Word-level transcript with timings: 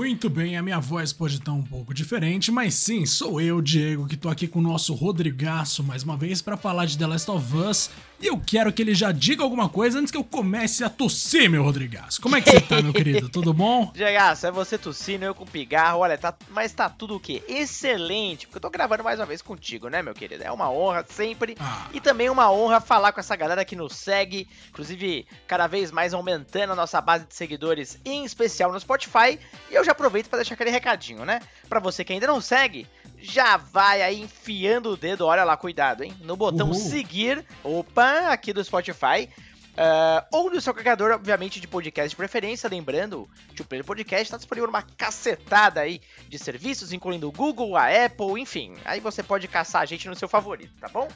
Muito 0.00 0.30
bem, 0.30 0.56
a 0.56 0.62
minha 0.62 0.80
voz 0.80 1.12
pode 1.12 1.34
estar 1.34 1.52
um 1.52 1.62
pouco 1.62 1.92
diferente, 1.92 2.50
mas 2.50 2.72
sim, 2.72 3.04
sou 3.04 3.38
eu, 3.38 3.60
Diego, 3.60 4.06
que 4.06 4.16
tô 4.16 4.30
aqui 4.30 4.48
com 4.48 4.58
o 4.58 4.62
nosso 4.62 4.94
Rodrigaço 4.94 5.84
mais 5.84 6.02
uma 6.02 6.16
vez 6.16 6.40
para 6.40 6.56
falar 6.56 6.86
de 6.86 6.96
The 6.96 7.06
Last 7.06 7.30
of 7.30 7.54
Us. 7.54 7.90
E 8.22 8.26
eu 8.26 8.38
quero 8.38 8.70
que 8.70 8.82
ele 8.82 8.94
já 8.94 9.12
diga 9.12 9.42
alguma 9.42 9.66
coisa 9.66 9.98
antes 9.98 10.10
que 10.10 10.16
eu 10.16 10.22
comece 10.22 10.84
a 10.84 10.90
tossir, 10.90 11.48
meu 11.48 11.62
Rodrigaço. 11.62 12.20
Como 12.20 12.36
é 12.36 12.42
que 12.42 12.50
você 12.50 12.60
tá, 12.60 12.82
meu 12.82 12.92
querido? 12.92 13.28
Tudo 13.32 13.54
bom? 13.54 13.90
Diegaço, 13.94 14.46
é 14.46 14.50
você 14.50 14.76
tossindo, 14.76 15.24
eu 15.24 15.34
com 15.34 15.46
pigarro. 15.46 16.00
Olha, 16.00 16.18
tá, 16.18 16.34
mas 16.50 16.70
tá 16.70 16.90
tudo 16.90 17.16
o 17.16 17.20
quê? 17.20 17.42
Excelente, 17.48 18.46
porque 18.46 18.58
eu 18.58 18.60
tô 18.60 18.68
gravando 18.68 19.02
mais 19.02 19.18
uma 19.18 19.24
vez 19.24 19.40
contigo, 19.40 19.88
né, 19.88 20.02
meu 20.02 20.12
querido? 20.12 20.44
É 20.44 20.52
uma 20.52 20.70
honra 20.70 21.02
sempre. 21.08 21.56
Ah. 21.58 21.86
E 21.94 22.00
também 22.00 22.28
uma 22.28 22.52
honra 22.52 22.78
falar 22.78 23.12
com 23.12 23.20
essa 23.20 23.34
galera 23.34 23.64
que 23.64 23.74
nos 23.74 23.96
segue, 23.96 24.46
inclusive 24.68 25.26
cada 25.46 25.66
vez 25.66 25.90
mais 25.90 26.12
aumentando 26.12 26.74
a 26.74 26.76
nossa 26.76 27.00
base 27.00 27.24
de 27.24 27.34
seguidores, 27.34 27.98
em 28.04 28.26
especial 28.26 28.70
no 28.70 28.78
Spotify. 28.78 29.38
E 29.70 29.74
eu 29.74 29.82
já 29.82 29.89
aproveito 29.90 30.28
para 30.28 30.38
deixar 30.38 30.54
aquele 30.54 30.70
recadinho, 30.70 31.24
né? 31.24 31.40
Para 31.68 31.80
você 31.80 32.04
que 32.04 32.12
ainda 32.12 32.26
não 32.26 32.40
segue, 32.40 32.86
já 33.18 33.56
vai 33.56 34.02
aí 34.02 34.20
enfiando 34.20 34.90
o 34.90 34.96
dedo, 34.96 35.26
olha 35.26 35.44
lá, 35.44 35.56
cuidado, 35.56 36.02
hein? 36.02 36.14
No 36.20 36.36
botão 36.36 36.68
Uhul. 36.68 36.74
seguir, 36.74 37.44
opa, 37.62 38.28
aqui 38.30 38.52
do 38.52 38.64
Spotify. 38.64 39.28
Uh, 39.70 40.26
ou 40.32 40.50
no 40.50 40.60
seu 40.60 40.74
carregador, 40.74 41.12
obviamente, 41.12 41.60
de 41.60 41.66
podcast 41.66 42.10
de 42.10 42.16
preferência. 42.16 42.68
Lembrando, 42.68 43.28
o 43.58 43.64
Player 43.64 43.84
Podcast 43.84 44.24
está 44.24 44.36
disponível 44.36 44.66
numa 44.66 44.82
cacetada 44.82 45.80
aí 45.80 46.00
de 46.28 46.38
serviços, 46.38 46.92
incluindo 46.92 47.28
o 47.28 47.32
Google, 47.32 47.76
a 47.76 47.86
Apple, 47.86 48.40
enfim. 48.40 48.74
Aí 48.84 49.00
você 49.00 49.22
pode 49.22 49.46
caçar 49.48 49.82
a 49.82 49.86
gente 49.86 50.08
no 50.08 50.16
seu 50.16 50.28
favorito, 50.28 50.72
tá 50.80 50.88
bom? 50.88 51.08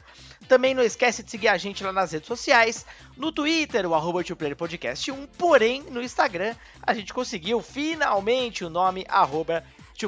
Também 0.47 0.73
não 0.73 0.83
esquece 0.83 1.21
de 1.23 1.29
seguir 1.29 1.47
a 1.47 1.57
gente 1.57 1.83
lá 1.83 1.91
nas 1.91 2.11
redes 2.11 2.27
sociais, 2.27 2.85
no 3.17 3.31
Twitter, 3.31 3.85
o 3.85 3.93
arroba 3.93 4.21
Podcast 4.57 5.11
1, 5.11 5.27
porém, 5.37 5.83
no 5.83 6.01
Instagram, 6.01 6.55
a 6.81 6.93
gente 6.93 7.13
conseguiu 7.13 7.61
finalmente 7.61 8.63
o 8.63 8.69
nome 8.69 9.05
arroba 9.07 9.63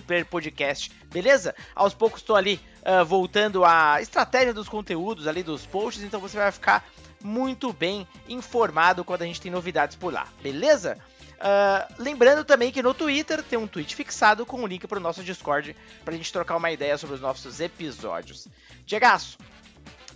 Player 0.06 0.26
Podcast, 0.26 0.92
beleza? 1.12 1.56
Aos 1.74 1.94
poucos 1.94 2.20
estou 2.20 2.36
ali 2.36 2.60
uh, 2.82 3.06
voltando 3.06 3.64
à 3.64 4.02
estratégia 4.02 4.54
dos 4.54 4.68
conteúdos 4.68 5.28
ali 5.28 5.42
dos 5.42 5.66
posts, 5.66 6.04
então 6.04 6.20
você 6.20 6.38
vai 6.38 6.52
ficar 6.52 6.86
muito 7.24 7.74
bem 7.74 8.08
informado 8.28 9.04
quando 9.04 9.24
a 9.24 9.26
gente 9.26 9.42
tem 9.42 9.52
novidades 9.52 9.96
por 9.96 10.14
lá, 10.14 10.28
beleza? 10.42 10.98
Uh, 11.38 11.94
lembrando 12.00 12.44
também 12.44 12.72
que 12.72 12.82
no 12.82 12.96
Twitter 12.96 13.44
tem 13.44 13.60
um 13.60 13.68
tweet 13.68 13.96
fixado 13.96 14.44
com 14.44 14.58
o 14.58 14.64
um 14.64 14.68
link 14.68 14.88
para 14.88 14.98
o 14.98 15.02
nosso 15.02 15.24
Discord 15.24 15.76
para 16.04 16.14
a 16.14 16.18
gente 16.18 16.34
trocar 16.34 16.58
uma 16.58 16.72
ideia 16.72 16.98
sobre 16.98 17.16
os 17.16 17.22
nossos 17.22 17.60
episódios. 17.60 18.48
Diegaço, 18.86 19.38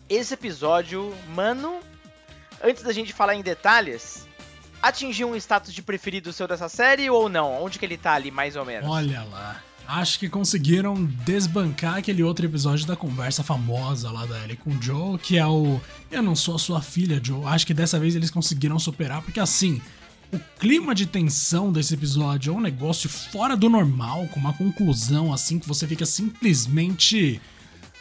esse 0.10 0.34
episódio, 0.34 1.16
mano, 1.30 1.80
antes 2.64 2.82
da 2.82 2.92
gente 2.92 3.14
falar 3.14 3.36
em 3.36 3.42
detalhes, 3.42 4.28
atingiu 4.82 5.30
um 5.30 5.36
status 5.36 5.74
de 5.74 5.84
preferido 5.84 6.34
seu 6.34 6.48
dessa 6.48 6.68
série 6.68 7.10
ou 7.10 7.30
não? 7.30 7.62
Onde 7.62 7.78
que 7.78 7.86
ele 7.86 7.98
tá 7.98 8.14
ali, 8.14 8.32
mais 8.32 8.56
ou 8.56 8.66
menos? 8.66 8.90
Olha 8.90 9.24
lá. 9.24 9.62
Acho 9.92 10.20
que 10.20 10.30
conseguiram 10.30 11.04
desbancar 11.26 11.96
aquele 11.96 12.24
outro 12.24 12.46
episódio 12.46 12.88
da 12.88 12.96
conversa 12.96 13.44
famosa 13.44 14.10
lá 14.10 14.26
da 14.26 14.42
Ellie 14.42 14.56
com 14.56 14.70
o 14.70 14.82
Joe, 14.82 15.20
que 15.20 15.38
é 15.38 15.46
o 15.46 15.82
Eu 16.10 16.24
não 16.24 16.34
sou 16.34 16.56
a 16.56 16.60
sua 16.60 16.82
filha, 16.82 17.20
Joe. 17.22 17.44
Acho 17.44 17.68
que 17.68 17.74
dessa 17.74 18.00
vez 18.00 18.16
eles 18.16 18.32
conseguiram 18.32 18.80
superar, 18.80 19.22
porque 19.22 19.38
assim, 19.38 19.82
o 20.32 20.40
clima 20.58 20.96
de 20.96 21.06
tensão 21.06 21.74
desse 21.74 21.94
episódio 21.94 22.54
é 22.54 22.56
um 22.56 22.62
negócio 22.62 23.10
fora 23.10 23.58
do 23.58 23.70
normal, 23.70 24.30
com 24.30 24.40
uma 24.40 24.54
conclusão 24.54 25.34
assim 25.34 25.60
que 25.60 25.68
você 25.68 25.86
fica 25.86 26.06
simplesmente. 26.06 27.42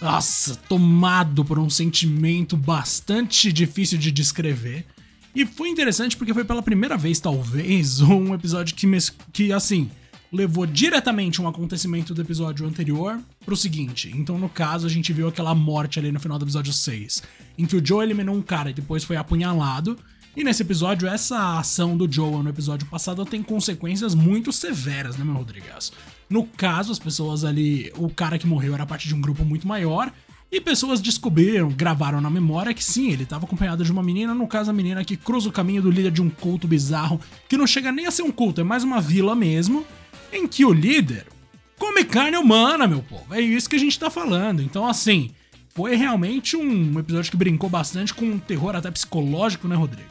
Nossa, 0.01 0.55
tomado 0.69 1.45
por 1.45 1.59
um 1.59 1.69
sentimento 1.69 2.57
bastante 2.57 3.53
difícil 3.53 3.99
de 3.99 4.13
descrever. 4.13 4.87
E 5.35 5.45
foi 5.45 5.69
interessante 5.69 6.17
porque 6.17 6.33
foi 6.33 6.45
pela 6.45 6.63
primeira 6.63 6.97
vez, 6.97 7.19
talvez, 7.19 7.99
um 8.01 8.33
episódio 8.33 8.77
que, 8.77 8.87
que 9.33 9.53
assim, 9.53 9.91
levou 10.33 10.65
diretamente 10.65 11.43
um 11.43 11.49
acontecimento 11.49 12.15
do 12.15 12.21
episódio 12.21 12.67
anterior 12.67 13.19
pro 13.45 13.57
seguinte. 13.57 14.13
Então, 14.15 14.39
no 14.39 14.49
caso, 14.49 14.87
a 14.87 14.91
gente 14.91 15.13
viu 15.13 15.29
aquela 15.29 15.55
morte 15.55 15.99
ali 15.99 16.13
no 16.13 16.21
final 16.21 16.39
do 16.39 16.45
episódio 16.45 16.73
6, 16.73 17.23
em 17.59 17.67
que 17.67 17.77
o 17.77 17.85
Joe 17.85 18.05
eliminou 18.05 18.35
um 18.35 18.43
cara 18.43 18.71
e 18.71 18.75
depois 18.75 19.03
foi 19.03 19.17
apunhalado. 19.17 19.99
E 20.37 20.45
nesse 20.45 20.63
episódio, 20.63 21.09
essa 21.09 21.59
ação 21.59 21.97
do 21.97 22.11
Joe 22.11 22.43
no 22.43 22.51
episódio 22.51 22.87
passado 22.87 23.25
tem 23.25 23.43
consequências 23.43 24.15
muito 24.15 24.53
severas, 24.53 25.17
né, 25.17 25.25
meu 25.25 25.35
Rodrigues? 25.35 25.93
No 26.29 26.45
caso, 26.45 26.93
as 26.93 27.01
pessoas 27.01 27.45
ali. 27.45 27.93
O 27.97 28.09
cara 28.09 28.39
que 28.39 28.47
morreu 28.47 28.75
era 28.75 28.87
parte 28.87 29.09
de 29.09 29.15
um 29.15 29.21
grupo 29.21 29.45
muito 29.45 29.67
maior. 29.67 30.13
E 30.53 30.61
pessoas 30.61 31.01
descobriram, 31.01 31.71
gravaram 31.71 32.21
na 32.21 32.29
memória 32.29 32.75
que 32.75 32.83
sim, 32.83 33.13
ele 33.13 33.23
estava 33.23 33.45
acompanhado 33.45 33.85
de 33.85 33.93
uma 33.93 34.03
menina, 34.03 34.35
no 34.35 34.49
caso 34.49 34.69
a 34.69 34.73
menina 34.73 35.05
que 35.05 35.17
cruza 35.17 35.49
o 35.49 35.53
caminho 35.53 35.81
do 35.81 35.91
líder 35.93 36.11
de 36.11 36.21
um 36.21 36.29
culto 36.29 36.67
bizarro, 36.67 37.21
que 37.49 37.57
não 37.57 37.69
chega 37.69 37.93
nem 37.93 38.07
a 38.07 38.11
ser 38.11 38.23
um 38.23 38.33
culto, 38.33 38.61
é 38.61 38.65
mais 38.65 38.83
uma 38.83 39.01
vila 39.01 39.37
mesmo, 39.37 39.87
em 40.33 40.47
que 40.47 40.65
o 40.65 40.73
líder 40.73 41.27
come 41.79 42.05
carne 42.05 42.37
humana, 42.37 42.87
meu 42.87 43.03
povo. 43.03 43.35
É 43.35 43.41
isso 43.41 43.69
que 43.69 43.77
a 43.77 43.79
gente 43.81 43.99
tá 43.99 44.11
falando. 44.11 44.63
Então, 44.63 44.87
assim, 44.87 45.35
foi 45.75 45.97
realmente 45.97 46.57
um 46.57 46.99
episódio 46.99 47.31
que 47.31 47.37
brincou 47.37 47.71
bastante 47.71 48.13
com 48.13 48.27
um 48.27 48.39
terror 48.39 48.77
até 48.77 48.91
psicológico, 48.91 49.67
né, 49.67 49.77
Rodrigo? 49.77 50.11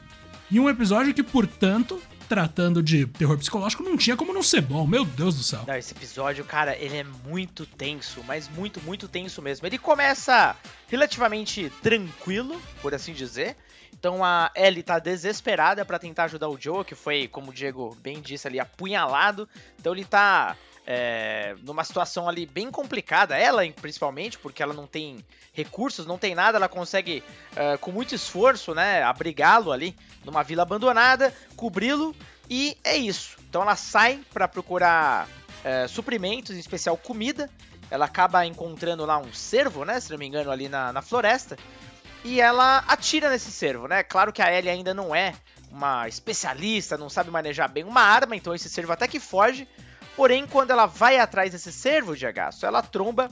E 0.49 0.59
um 0.59 0.67
episódio 0.67 1.13
que, 1.13 1.21
portanto, 1.21 2.01
tratando 2.29 2.81
de 2.81 3.05
terror 3.07 3.37
psicológico, 3.37 3.83
não 3.83 3.97
tinha 3.97 4.15
como 4.15 4.31
não 4.31 4.43
ser 4.43 4.61
bom. 4.61 4.85
Meu 4.85 5.03
Deus 5.03 5.35
do 5.35 5.43
céu. 5.43 5.63
Não, 5.67 5.75
esse 5.75 5.93
episódio, 5.93 6.45
cara, 6.45 6.77
ele 6.77 6.97
é 6.97 7.03
muito 7.03 7.65
tenso, 7.65 8.23
mas 8.25 8.47
muito, 8.47 8.79
muito 8.81 9.07
tenso 9.07 9.41
mesmo. 9.41 9.65
Ele 9.65 9.77
começa 9.77 10.55
relativamente 10.87 11.71
tranquilo, 11.81 12.61
por 12.81 12.93
assim 12.93 13.13
dizer. 13.13 13.57
Então 13.93 14.23
a 14.23 14.51
Ellie 14.55 14.83
tá 14.83 14.99
desesperada 14.99 15.83
para 15.83 15.99
tentar 15.99 16.25
ajudar 16.25 16.49
o 16.49 16.59
Joe, 16.59 16.85
que 16.85 16.95
foi, 16.95 17.27
como 17.27 17.51
o 17.51 17.53
Diego 17.53 17.95
bem 18.01 18.21
disse 18.21 18.47
ali, 18.47 18.59
apunhalado. 18.59 19.47
Então 19.77 19.93
ele 19.93 20.05
tá 20.05 20.55
é, 20.91 21.55
numa 21.61 21.83
situação 21.83 22.27
ali 22.27 22.47
bem 22.47 22.71
complicada, 22.71 23.37
ela 23.37 23.61
principalmente, 23.71 24.39
porque 24.39 24.63
ela 24.63 24.73
não 24.73 24.87
tem 24.87 25.23
recursos, 25.53 26.07
não 26.07 26.17
tem 26.17 26.33
nada, 26.33 26.57
ela 26.57 26.67
consegue, 26.67 27.23
uh, 27.51 27.77
com 27.77 27.91
muito 27.91 28.15
esforço, 28.15 28.73
né, 28.73 29.03
abrigá-lo 29.03 29.71
ali 29.71 29.95
numa 30.25 30.41
vila 30.41 30.63
abandonada, 30.63 31.31
cobri-lo 31.55 32.15
e 32.49 32.75
é 32.83 32.97
isso. 32.97 33.37
Então 33.47 33.61
ela 33.61 33.75
sai 33.75 34.21
para 34.33 34.47
procurar 34.47 35.27
uh, 35.27 35.87
suprimentos, 35.87 36.55
em 36.55 36.59
especial 36.59 36.97
comida. 36.97 37.49
Ela 37.91 38.05
acaba 38.05 38.45
encontrando 38.45 39.05
lá 39.05 39.19
um 39.19 39.31
cervo, 39.31 39.85
né, 39.85 39.99
se 39.99 40.09
não 40.11 40.17
me 40.17 40.25
engano, 40.25 40.49
ali 40.49 40.67
na, 40.67 40.91
na 40.91 41.01
floresta. 41.03 41.55
E 42.23 42.41
ela 42.41 42.83
atira 42.87 43.29
nesse 43.29 43.51
cervo, 43.51 43.87
né? 43.87 44.03
Claro 44.03 44.33
que 44.33 44.41
a 44.41 44.51
Ellie 44.51 44.69
ainda 44.69 44.93
não 44.93 45.15
é 45.15 45.33
uma 45.71 46.07
especialista, 46.07 46.97
não 46.97 47.09
sabe 47.09 47.29
manejar 47.31 47.69
bem 47.69 47.83
uma 47.83 48.01
arma, 48.01 48.35
então 48.35 48.53
esse 48.53 48.69
cervo 48.69 48.91
até 48.91 49.07
que 49.07 49.19
foge. 49.19 49.67
Porém, 50.15 50.45
quando 50.45 50.71
ela 50.71 50.85
vai 50.85 51.17
atrás 51.17 51.51
desse 51.51 51.71
cervo 51.71 52.15
de 52.15 52.25
agaço, 52.25 52.65
ela 52.65 52.81
tromba 52.81 53.29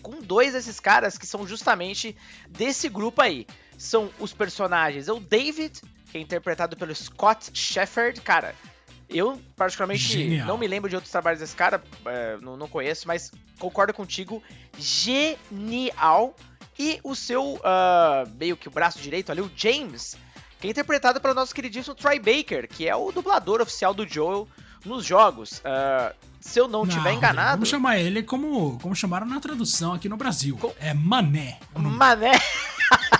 com 0.00 0.20
dois 0.22 0.52
desses 0.52 0.80
caras 0.80 1.18
que 1.18 1.26
são 1.26 1.46
justamente 1.46 2.16
desse 2.48 2.88
grupo 2.88 3.20
aí. 3.20 3.46
São 3.76 4.10
os 4.18 4.32
personagens, 4.32 5.08
é 5.08 5.12
o 5.12 5.20
David, 5.20 5.82
que 6.10 6.16
é 6.16 6.20
interpretado 6.20 6.76
pelo 6.76 6.94
Scott 6.94 7.50
Shepard, 7.52 8.20
cara. 8.22 8.54
Eu, 9.08 9.40
particularmente, 9.54 10.02
Genial. 10.02 10.46
não 10.46 10.58
me 10.58 10.66
lembro 10.66 10.88
de 10.88 10.96
outros 10.96 11.12
trabalhos 11.12 11.40
desse 11.40 11.54
cara, 11.54 11.82
é, 12.06 12.38
não, 12.40 12.56
não, 12.56 12.68
conheço, 12.68 13.06
mas 13.06 13.30
concordo 13.58 13.92
contigo. 13.92 14.42
Genial. 14.78 16.34
E 16.78 17.00
o 17.02 17.14
seu, 17.14 17.54
uh, 17.54 18.28
meio 18.38 18.56
que 18.56 18.68
o 18.68 18.70
braço 18.70 18.98
direito 18.98 19.32
ali, 19.32 19.40
o 19.40 19.50
James, 19.56 20.16
que 20.60 20.68
é 20.68 20.70
interpretado 20.70 21.20
pelo 21.20 21.34
nosso 21.34 21.54
queridíssimo 21.54 21.94
Troy 21.94 22.18
Baker, 22.18 22.68
que 22.68 22.88
é 22.88 22.94
o 22.94 23.10
dublador 23.10 23.60
oficial 23.60 23.94
do 23.94 24.06
Joel 24.06 24.46
nos 24.84 25.04
jogos. 25.04 25.58
Uh, 25.60 26.14
se 26.40 26.60
eu 26.60 26.68
não, 26.68 26.84
não 26.84 26.86
tiver 26.86 27.12
enganado. 27.12 27.52
Vamos 27.52 27.68
chamar 27.68 27.98
ele 27.98 28.22
como, 28.22 28.78
como 28.80 28.94
chamaram 28.94 29.26
na 29.26 29.40
tradução 29.40 29.94
aqui 29.94 30.08
no 30.08 30.16
Brasil. 30.16 30.56
Com... 30.56 30.72
É 30.78 30.94
Mané. 30.94 31.58
Mané. 31.74 32.40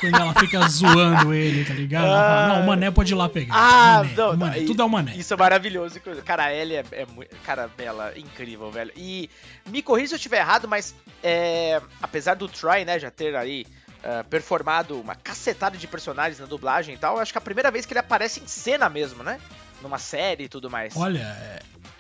Quando 0.01 0.15
ela 0.15 0.35
fica 0.35 0.61
zoando 0.69 1.33
ele, 1.33 1.65
tá 1.65 1.75
ligado? 1.75 2.07
Ah, 2.07 2.49
não, 2.49 2.63
o 2.63 2.67
Mané 2.67 2.91
pode 2.91 3.13
ir 3.13 3.17
lá 3.17 3.29
pegar. 3.29 3.55
Ah, 3.55 3.99
mané, 3.99 4.15
não, 4.17 4.37
mané. 4.37 4.61
tudo 4.63 4.83
é 4.83 4.85
o 4.85 4.89
Mané. 4.89 5.17
Isso 5.17 5.33
é 5.33 5.37
maravilhoso. 5.37 6.01
Cara, 6.25 6.45
a 6.45 6.55
Ellie 6.55 6.77
é, 6.77 6.85
é 6.93 7.07
muito. 7.07 7.35
Cara, 7.45 7.69
bela, 7.69 8.13
incrível, 8.17 8.71
velho. 8.71 8.93
E 8.97 9.31
me 9.69 9.83
corrija 9.83 10.09
se 10.09 10.15
eu 10.15 10.19
estiver 10.19 10.39
errado, 10.39 10.69
mas 10.69 10.95
é, 11.23 11.81
apesar 12.03 12.35
do 12.35 12.49
Troy, 12.49 12.85
né, 12.85 12.99
já 12.99 13.11
ter 13.11 13.35
aí. 13.37 13.67
Uh, 13.97 14.23
performado 14.29 15.01
uma 15.01 15.17
cacetada 15.17 15.77
de 15.77 15.85
personagens 15.89 16.39
na 16.39 16.47
dublagem 16.47 16.95
e 16.95 16.99
tal, 16.99 17.19
acho 17.19 17.33
que 17.33 17.39
é 17.39 17.41
a 17.41 17.43
primeira 17.43 17.73
vez 17.73 17.85
que 17.85 17.93
ele 17.93 17.99
aparece 17.99 18.39
em 18.39 18.47
cena 18.47 18.89
mesmo, 18.89 19.25
né? 19.25 19.41
Numa 19.83 19.99
série 19.99 20.45
e 20.45 20.49
tudo 20.49 20.71
mais. 20.71 20.95
Olha, 20.97 21.37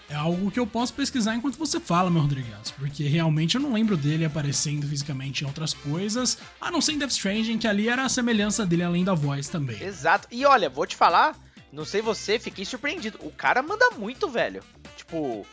é, 0.08 0.14
é 0.14 0.17
algo 0.17 0.50
que 0.50 0.58
eu 0.58 0.67
posso 0.67 0.93
pesquisar 0.94 1.35
enquanto 1.35 1.58
você 1.58 1.79
fala, 1.81 2.11
meu 2.11 2.23
Rodrigues, 2.23 2.70
porque 2.73 3.05
realmente 3.05 3.56
eu 3.56 3.61
não 3.61 3.73
lembro 3.73 3.97
dele 3.97 4.25
aparecendo 4.25 4.87
fisicamente 4.87 5.44
em 5.44 5.47
outras 5.47 5.73
coisas, 5.75 6.38
a 6.61 6.70
não 6.70 6.81
ser 6.81 6.93
em 6.93 6.99
Death 6.99 7.11
Stranding, 7.11 7.58
que 7.58 7.69
ali 7.69 7.88
era 7.88 8.05
a 8.05 8.08
semelhança 8.08 8.64
dele 8.64 8.82
além 8.82 9.05
da 9.05 9.14
voz 9.14 9.49
também. 9.49 9.82
Exato. 9.82 10.29
E 10.31 10.44
olha, 10.44 10.69
vou 10.69 10.87
te 10.87 10.97
falar, 10.97 11.37
não 11.73 11.85
sei 11.85 12.00
você, 12.03 12.38
fiquei 12.38 12.64
surpreendido. 12.64 13.19
O 13.23 13.31
cara 13.31 13.62
manda 13.62 13.91
muito, 13.91 14.29
velho. 14.29 14.62
Tipo, 14.97 15.47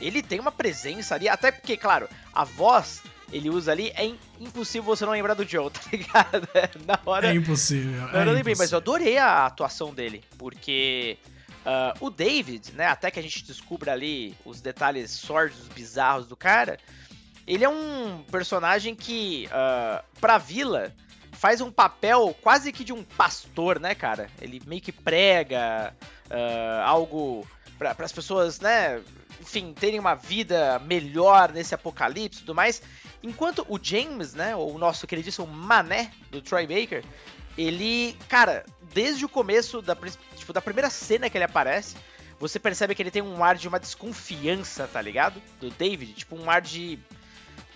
ele 0.00 0.22
tem 0.22 0.40
uma 0.40 0.52
presença 0.52 1.14
ali, 1.14 1.28
até 1.28 1.50
porque, 1.50 1.76
claro, 1.76 2.08
a 2.32 2.44
voz 2.44 3.02
ele 3.32 3.50
usa 3.50 3.72
ali, 3.72 3.90
é 3.96 4.12
impossível 4.38 4.84
você 4.84 5.04
não 5.04 5.12
lembrar 5.12 5.34
do 5.34 5.48
Joe, 5.48 5.70
tá 5.70 5.80
ligado? 5.90 6.48
Na 6.86 6.98
hora. 7.04 7.28
É 7.28 7.34
impossível. 7.34 8.08
É 8.10 8.20
eu 8.20 8.26
não 8.26 8.32
lembrei, 8.32 8.54
mas 8.56 8.70
eu 8.70 8.78
adorei 8.78 9.18
a 9.18 9.46
atuação 9.46 9.92
dele, 9.92 10.22
porque 10.38 11.18
Uh, 11.64 12.06
o 12.06 12.10
David, 12.10 12.72
né, 12.72 12.86
até 12.86 13.10
que 13.10 13.18
a 13.18 13.22
gente 13.22 13.42
descubra 13.42 13.92
ali 13.92 14.34
os 14.44 14.60
detalhes 14.60 15.10
sórdidos, 15.10 15.66
bizarros 15.68 16.26
do 16.26 16.36
cara, 16.36 16.78
ele 17.46 17.64
é 17.64 17.68
um 17.68 18.22
personagem 18.30 18.94
que, 18.94 19.48
uh, 19.48 20.04
pra 20.20 20.36
vila, 20.36 20.94
faz 21.32 21.60
um 21.60 21.70
papel 21.70 22.36
quase 22.42 22.70
que 22.70 22.84
de 22.84 22.92
um 22.92 23.02
pastor, 23.02 23.80
né, 23.80 23.94
cara? 23.94 24.28
Ele 24.40 24.62
meio 24.66 24.80
que 24.80 24.92
prega 24.92 25.94
uh, 26.26 26.82
algo 26.84 27.46
para 27.78 27.94
as 27.98 28.12
pessoas, 28.12 28.60
né, 28.60 29.02
enfim, 29.40 29.72
terem 29.72 29.98
uma 29.98 30.14
vida 30.14 30.78
melhor 30.80 31.52
nesse 31.52 31.74
apocalipse 31.74 32.38
e 32.38 32.40
tudo 32.42 32.54
mais. 32.54 32.82
Enquanto 33.22 33.64
o 33.68 33.78
James, 33.82 34.34
né, 34.34 34.54
o 34.54 34.76
nosso 34.78 35.06
queridíssimo 35.06 35.46
Mané 35.46 36.10
do 36.30 36.42
Troy 36.42 36.66
Baker, 36.66 37.02
ele, 37.56 38.16
cara, 38.28 38.64
desde 38.92 39.24
o 39.24 39.28
começo 39.28 39.80
da, 39.80 39.96
tipo, 40.36 40.52
da 40.52 40.60
primeira 40.60 40.90
cena 40.90 41.30
que 41.30 41.36
ele 41.36 41.44
aparece, 41.44 41.96
você 42.38 42.58
percebe 42.58 42.94
que 42.94 43.02
ele 43.02 43.10
tem 43.10 43.22
um 43.22 43.42
ar 43.42 43.56
de 43.56 43.68
uma 43.68 43.80
desconfiança, 43.80 44.86
tá 44.86 45.00
ligado? 45.00 45.40
Do 45.60 45.70
David, 45.70 46.12
tipo 46.14 46.36
um 46.36 46.50
ar 46.50 46.60
de 46.60 46.98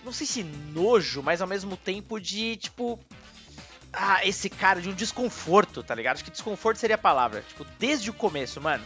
não 0.03 0.11
sei 0.11 0.27
se 0.27 0.43
nojo, 0.43 1.21
mas 1.21 1.41
ao 1.41 1.47
mesmo 1.47 1.75
tempo 1.75 2.19
de 2.19 2.57
tipo 2.57 2.99
ah, 3.91 4.25
esse 4.25 4.49
cara 4.49 4.81
de 4.81 4.89
um 4.89 4.93
desconforto, 4.93 5.81
tá 5.81 5.95
ligado? 5.95 6.15
Acho 6.15 6.23
que 6.23 6.31
desconforto 6.31 6.77
seria 6.77 6.95
a 6.95 6.99
palavra, 6.99 7.43
tipo, 7.47 7.65
desde 7.79 8.09
o 8.09 8.13
começo, 8.13 8.61
mano. 8.61 8.85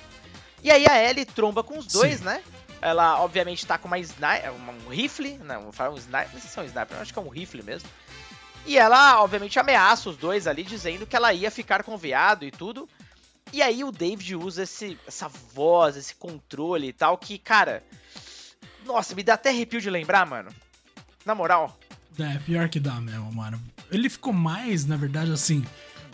E 0.63 0.71
aí 0.71 0.87
a 0.87 1.09
Ellie 1.09 1.25
tromba 1.25 1.61
com 1.61 1.77
os 1.77 1.87
dois, 1.87 2.19
Sim. 2.19 2.23
né? 2.23 2.41
Ela, 2.81 3.21
obviamente, 3.21 3.65
tá 3.65 3.77
com 3.77 3.87
uma 3.87 3.99
sniper, 3.99 4.53
um 4.53 4.89
rifle, 4.89 5.37
não, 5.39 5.63
vou 5.63 5.71
falar 5.71 5.91
um 5.91 5.97
sniper, 5.97 6.29
não 6.33 6.39
sei 6.39 6.49
se 6.49 6.59
é 6.59 6.61
um 6.61 6.65
sniper, 6.65 6.97
acho 6.97 7.13
que 7.13 7.19
é 7.19 7.21
um 7.21 7.29
rifle 7.29 7.63
mesmo. 7.63 7.89
E 8.65 8.77
ela, 8.77 9.21
obviamente, 9.21 9.59
ameaça 9.59 10.09
os 10.09 10.17
dois 10.17 10.47
ali, 10.47 10.63
dizendo 10.63 11.05
que 11.05 11.15
ela 11.15 11.33
ia 11.33 11.51
ficar 11.51 11.83
com 11.83 11.95
o 11.95 11.97
viado 11.97 12.45
e 12.45 12.51
tudo. 12.51 12.87
E 13.51 13.61
aí 13.61 13.83
o 13.83 13.91
David 13.91 14.35
usa 14.35 14.63
esse, 14.63 14.97
essa 15.05 15.27
voz, 15.27 15.97
esse 15.97 16.15
controle 16.15 16.87
e 16.87 16.93
tal, 16.93 17.17
que, 17.17 17.37
cara. 17.37 17.83
Nossa, 18.85 19.13
me 19.13 19.23
dá 19.23 19.33
até 19.33 19.49
arrepio 19.49 19.81
de 19.81 19.89
lembrar, 19.89 20.25
mano. 20.25 20.49
Na 21.25 21.35
moral. 21.35 21.77
É, 22.17 22.37
pior 22.39 22.69
que 22.69 22.79
dá 22.79 22.99
mesmo, 23.01 23.31
mano. 23.33 23.61
Ele 23.91 24.09
ficou 24.09 24.33
mais, 24.33 24.85
na 24.85 24.97
verdade, 24.97 25.31
assim. 25.31 25.65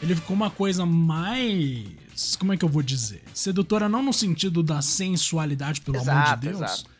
Ele 0.02 0.16
ficou 0.16 0.36
uma 0.36 0.50
coisa 0.50 0.86
mais. 0.86 2.36
Como 2.38 2.54
é 2.54 2.58
que 2.58 2.66
eu 2.66 2.70
vou 2.70 2.82
dizer? 2.82 3.24
Sedutora 3.34 3.88
não 3.88 4.02
no 4.02 4.14
sentido 4.14 4.64
da 4.64 4.82
sensualidade, 4.82 5.82
pelo 5.82 5.98
exato, 5.98 6.18
amor 6.18 6.40
de 6.40 6.48
Deus. 6.48 6.62
Exato 6.62 6.99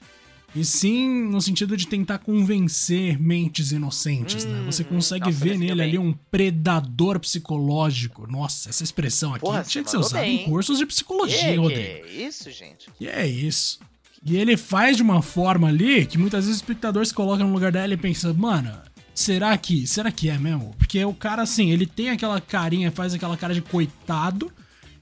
e 0.56 0.66
sim 0.66 1.08
no 1.30 1.42
sentido 1.42 1.78
de 1.78 1.88
tentar 1.88 2.20
convencer 2.20 3.20
mentes 3.20 3.72
inocentes, 3.72 4.46
hum, 4.46 4.50
né? 4.50 4.64
Você 4.66 4.84
consegue 4.84 5.26
nossa, 5.26 5.38
ver 5.38 5.58
nele 5.58 5.82
ali 5.82 5.98
um 5.98 6.14
predador 6.32 7.20
psicológico. 7.20 8.26
Nossa, 8.28 8.70
essa 8.70 8.84
expressão 8.84 9.34
aqui 9.34 9.46
Porra, 9.46 9.64
tinha 9.64 9.84
que 9.84 9.92
ser 9.92 9.98
usada 9.98 10.26
em 10.26 10.46
cursos 10.46 10.80
de 10.80 10.86
psicologia, 10.86 11.52
que, 11.52 11.56
Rodrigo. 11.56 11.82
Que 11.82 11.84
é 11.84 12.28
isso, 12.28 12.52
gente? 12.52 12.90
E 13.00 13.08
é 13.08 13.28
isso. 13.28 13.80
E 14.26 14.36
ele 14.36 14.58
faz 14.58 14.98
de 14.98 15.04
uma 15.04 15.22
forma 15.22 15.68
ali 15.68 16.06
que 16.06 16.18
muitas 16.18 16.46
vezes 16.46 16.60
o 16.60 16.64
espectador 16.64 17.06
se 17.06 17.14
coloca 17.14 17.44
no 17.44 17.54
lugar 17.54 17.72
dela 17.72 17.94
e 17.94 17.98
pensa, 17.98 18.34
mano, 18.34 18.72
será 19.14 19.58
que, 19.58 19.88
será 19.88 20.12
que 20.12 20.30
é 20.30 20.38
mesmo? 20.38 20.76
Porque 20.78 21.04
o 21.06 21.14
cara, 21.14 21.44
assim, 21.44 21.70
ele 21.70 21.86
tem 21.86 22.10
aquela 22.10 22.42
carinha, 22.42 22.92
faz 22.92 23.14
aquela 23.14 23.38
cara 23.38 23.54
de 23.54 23.62
coitado, 23.62 24.52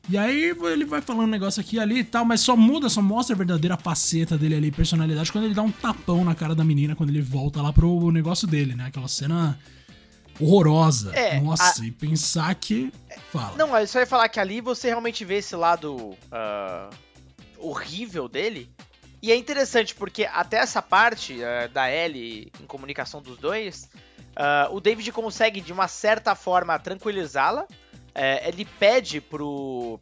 e 0.09 0.17
aí 0.17 0.55
ele 0.71 0.85
vai 0.85 1.01
falando 1.01 1.27
um 1.27 1.31
negócio 1.31 1.59
aqui 1.59 1.75
e 1.75 1.79
ali 1.79 1.99
e 1.99 2.03
tal, 2.03 2.23
mas 2.23 2.39
só 2.39 2.55
muda, 2.55 2.87
só 2.87 3.01
mostra 3.01 3.35
a 3.35 3.37
verdadeira 3.37 3.75
faceta 3.75 4.37
dele 4.37 4.55
ali, 4.55 4.71
personalidade, 4.71 5.31
quando 5.31 5.45
ele 5.45 5.53
dá 5.53 5.61
um 5.61 5.71
tapão 5.71 6.23
na 6.23 6.33
cara 6.33 6.55
da 6.55 6.63
menina, 6.63 6.95
quando 6.95 7.09
ele 7.09 7.21
volta 7.21 7.61
lá 7.61 7.73
pro 7.73 8.09
negócio 8.11 8.47
dele, 8.47 8.73
né? 8.73 8.85
Aquela 8.85 9.07
cena 9.09 9.59
horrorosa. 10.39 11.13
É, 11.13 11.39
Nossa, 11.39 11.81
a... 11.81 11.85
e 11.85 11.91
pensar 11.91 12.53
que. 12.55 12.91
Fala. 13.31 13.57
Não, 13.57 13.77
eu 13.77 13.87
só 13.87 13.99
ia 13.99 14.07
falar 14.07 14.29
que 14.29 14.39
ali 14.39 14.61
você 14.61 14.87
realmente 14.87 15.25
vê 15.25 15.35
esse 15.35 15.55
lado 15.55 15.95
uh, 15.95 16.95
horrível 17.57 18.29
dele. 18.29 18.69
E 19.21 19.31
é 19.31 19.35
interessante 19.35 19.95
porque 19.95 20.25
até 20.25 20.57
essa 20.57 20.81
parte 20.81 21.33
uh, 21.33 21.69
da 21.73 21.91
Ellie 21.91 22.51
em 22.61 22.65
comunicação 22.65 23.21
dos 23.21 23.37
dois, 23.37 23.89
uh, 24.37 24.73
o 24.73 24.79
David 24.79 25.11
consegue 25.11 25.59
de 25.59 25.73
uma 25.73 25.87
certa 25.87 26.35
forma 26.35 26.77
tranquilizá-la 26.79 27.67
é, 28.17 28.49
ele 28.49 28.65
pede 28.65 29.21
pro, 29.21 29.99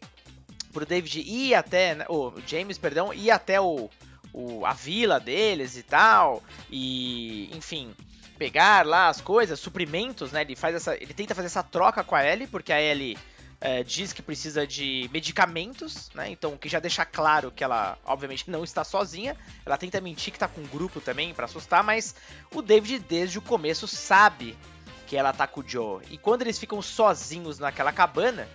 pro 0.71 0.85
David 0.85 1.19
ir 1.19 1.53
até, 1.53 1.95
né, 1.95 2.05
o 2.07 2.33
James, 2.47 2.77
perdão, 2.77 3.13
ir 3.13 3.29
até 3.29 3.59
o, 3.59 3.89
o, 4.31 4.65
a 4.65 4.71
vila 4.71 5.19
deles 5.19 5.75
e 5.75 5.83
tal, 5.83 6.41
e 6.71 7.49
enfim, 7.53 7.93
pegar 8.37 8.85
lá 8.85 9.09
as 9.09 9.19
coisas, 9.19 9.59
suprimentos, 9.59 10.31
né? 10.31 10.41
Ele 10.41 10.55
faz 10.55 10.75
essa, 10.75 10.95
ele 10.95 11.13
tenta 11.13 11.35
fazer 11.35 11.47
essa 11.47 11.61
troca 11.61 12.05
com 12.05 12.15
a 12.15 12.25
Ellie, 12.25 12.47
porque 12.47 12.71
a 12.71 12.81
Ellie 12.81 13.17
é, 13.59 13.83
diz 13.83 14.13
que 14.13 14.21
precisa 14.21 14.65
de 14.65 15.09
medicamentos, 15.11 16.09
né? 16.13 16.29
Então, 16.29 16.57
que 16.57 16.69
já 16.69 16.79
deixa 16.79 17.03
claro 17.03 17.51
que 17.51 17.65
ela, 17.65 17.97
obviamente, 18.05 18.47
não 18.51 18.63
está 18.63 18.85
sozinha. 18.85 19.35
Ela 19.65 19.77
tenta 19.77 19.99
mentir 19.99 20.31
que 20.31 20.37
está 20.37 20.47
com 20.47 20.61
um 20.61 20.67
grupo 20.67 21.01
também 21.01 21.33
para 21.33 21.45
assustar, 21.45 21.83
mas 21.83 22.15
o 22.53 22.61
David 22.61 23.03
desde 23.09 23.37
o 23.37 23.41
começo 23.41 23.87
sabe 23.89 24.57
que 25.05 25.15
ela 25.15 25.33
tá 25.33 25.47
com 25.47 25.61
o 25.61 25.67
Joe. 25.67 26.03
E 26.09 26.17
quando 26.17 26.41
eles 26.41 26.57
ficam 26.57 26.81
sozinhos 26.81 27.59
naquela 27.59 27.91
cabana, 27.91 28.47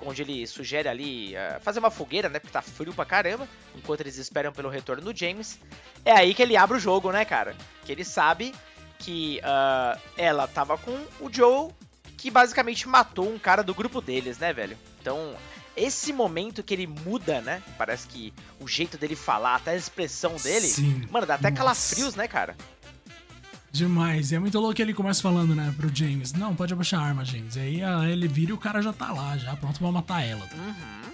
onde 0.00 0.22
ele 0.22 0.46
sugere 0.46 0.88
ali 0.88 1.34
uh, 1.34 1.60
fazer 1.60 1.78
uma 1.78 1.90
fogueira, 1.90 2.28
né? 2.28 2.38
Porque 2.38 2.52
tá 2.52 2.62
frio 2.62 2.92
pra 2.92 3.04
caramba, 3.04 3.48
enquanto 3.74 4.00
eles 4.00 4.16
esperam 4.16 4.52
pelo 4.52 4.68
retorno 4.68 5.02
do 5.02 5.16
James. 5.16 5.58
É 6.04 6.12
aí 6.12 6.34
que 6.34 6.42
ele 6.42 6.56
abre 6.56 6.76
o 6.76 6.80
jogo, 6.80 7.10
né, 7.10 7.24
cara? 7.24 7.56
Que 7.84 7.92
ele 7.92 8.04
sabe 8.04 8.54
que 8.98 9.40
uh, 9.40 10.00
ela 10.16 10.46
tava 10.46 10.78
com 10.78 10.96
o 11.20 11.32
Joe, 11.32 11.70
que 12.16 12.30
basicamente 12.30 12.88
matou 12.88 13.28
um 13.28 13.38
cara 13.38 13.62
do 13.62 13.74
grupo 13.74 14.00
deles, 14.00 14.38
né, 14.38 14.52
velho? 14.52 14.76
Então, 15.00 15.34
esse 15.76 16.12
momento 16.12 16.62
que 16.62 16.72
ele 16.72 16.86
muda, 16.86 17.40
né? 17.40 17.62
Parece 17.76 18.06
que 18.06 18.32
o 18.58 18.66
jeito 18.66 18.96
dele 18.96 19.14
falar, 19.14 19.56
até 19.56 19.72
a 19.72 19.76
expressão 19.76 20.36
dele, 20.36 20.66
Sim. 20.66 21.06
mano, 21.10 21.26
dá 21.26 21.34
até 21.34 21.50
Nossa. 21.50 21.56
calafrios, 21.58 22.14
né, 22.14 22.26
cara? 22.26 22.56
Demais. 23.76 24.32
E 24.32 24.34
é 24.34 24.38
muito 24.38 24.58
louco 24.58 24.74
que 24.74 24.82
ele 24.82 24.94
começa 24.94 25.20
falando, 25.20 25.54
né, 25.54 25.72
pro 25.76 25.94
James: 25.94 26.32
Não, 26.32 26.54
pode 26.54 26.72
abaixar 26.72 27.00
a 27.00 27.04
arma, 27.04 27.24
James. 27.24 27.56
E 27.56 27.60
aí 27.60 28.10
ele 28.10 28.26
vira 28.26 28.50
e 28.50 28.54
o 28.54 28.58
cara 28.58 28.80
já 28.80 28.92
tá 28.92 29.12
lá, 29.12 29.36
já 29.36 29.54
pronto 29.56 29.78
pra 29.78 29.92
matar 29.92 30.22
ela. 30.22 30.46
Tá? 30.46 30.56
Uhum. 30.56 31.06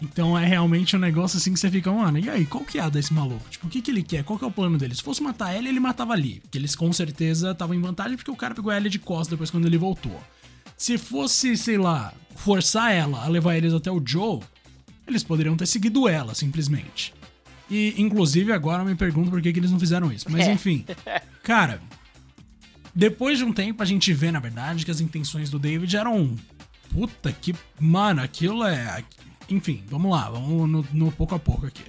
Então 0.00 0.38
é 0.38 0.44
realmente 0.44 0.96
um 0.96 0.98
negócio 0.98 1.36
assim 1.36 1.52
que 1.52 1.60
você 1.60 1.70
fica, 1.70 1.90
mano, 1.92 2.18
e 2.18 2.28
aí, 2.28 2.46
qual 2.46 2.64
que 2.64 2.78
é 2.78 2.82
a 2.82 2.88
desse 2.88 3.12
maluco? 3.12 3.48
Tipo, 3.50 3.66
o 3.66 3.70
que, 3.70 3.82
que 3.82 3.90
ele 3.90 4.02
quer? 4.02 4.24
Qual 4.24 4.38
que 4.38 4.44
é 4.44 4.48
o 4.48 4.50
plano 4.50 4.78
dele? 4.78 4.94
Se 4.94 5.02
fosse 5.02 5.22
matar 5.22 5.52
ela, 5.52 5.68
ele 5.68 5.80
matava 5.80 6.12
ali. 6.12 6.40
Porque 6.40 6.58
eles 6.58 6.74
com 6.74 6.92
certeza 6.92 7.50
estavam 7.50 7.74
em 7.74 7.80
vantagem 7.80 8.16
porque 8.16 8.30
o 8.30 8.36
cara 8.36 8.54
pegou 8.54 8.72
ela 8.72 8.88
de 8.88 8.98
costas 8.98 9.28
depois 9.28 9.50
quando 9.50 9.66
ele 9.66 9.78
voltou. 9.78 10.20
Se 10.76 10.98
fosse, 10.98 11.56
sei 11.56 11.78
lá, 11.78 12.12
forçar 12.36 12.92
ela 12.92 13.24
a 13.24 13.28
levar 13.28 13.56
eles 13.56 13.72
até 13.72 13.90
o 13.90 14.02
Joe, 14.04 14.40
eles 15.06 15.22
poderiam 15.22 15.56
ter 15.56 15.66
seguido 15.66 16.08
ela, 16.08 16.34
simplesmente. 16.34 17.14
E, 17.70 17.94
inclusive, 17.96 18.52
agora 18.52 18.82
eu 18.82 18.86
me 18.86 18.94
pergunto 18.94 19.30
por 19.30 19.40
que, 19.40 19.52
que 19.52 19.58
eles 19.58 19.70
não 19.70 19.80
fizeram 19.80 20.12
isso. 20.12 20.26
Mas, 20.30 20.46
enfim. 20.48 20.84
Cara, 21.42 21.80
depois 22.94 23.38
de 23.38 23.44
um 23.44 23.52
tempo, 23.52 23.82
a 23.82 23.86
gente 23.86 24.12
vê, 24.12 24.30
na 24.30 24.38
verdade, 24.38 24.84
que 24.84 24.90
as 24.90 25.00
intenções 25.00 25.50
do 25.50 25.58
David 25.58 25.96
eram. 25.96 26.36
Puta 26.92 27.32
que. 27.32 27.54
Mano, 27.80 28.22
aquilo 28.22 28.64
é. 28.64 29.02
Enfim, 29.50 29.82
vamos 29.90 30.10
lá, 30.10 30.30
vamos 30.30 30.70
no, 30.70 30.86
no 30.92 31.12
pouco 31.12 31.34
a 31.34 31.38
pouco 31.38 31.66
aqui. 31.66 31.82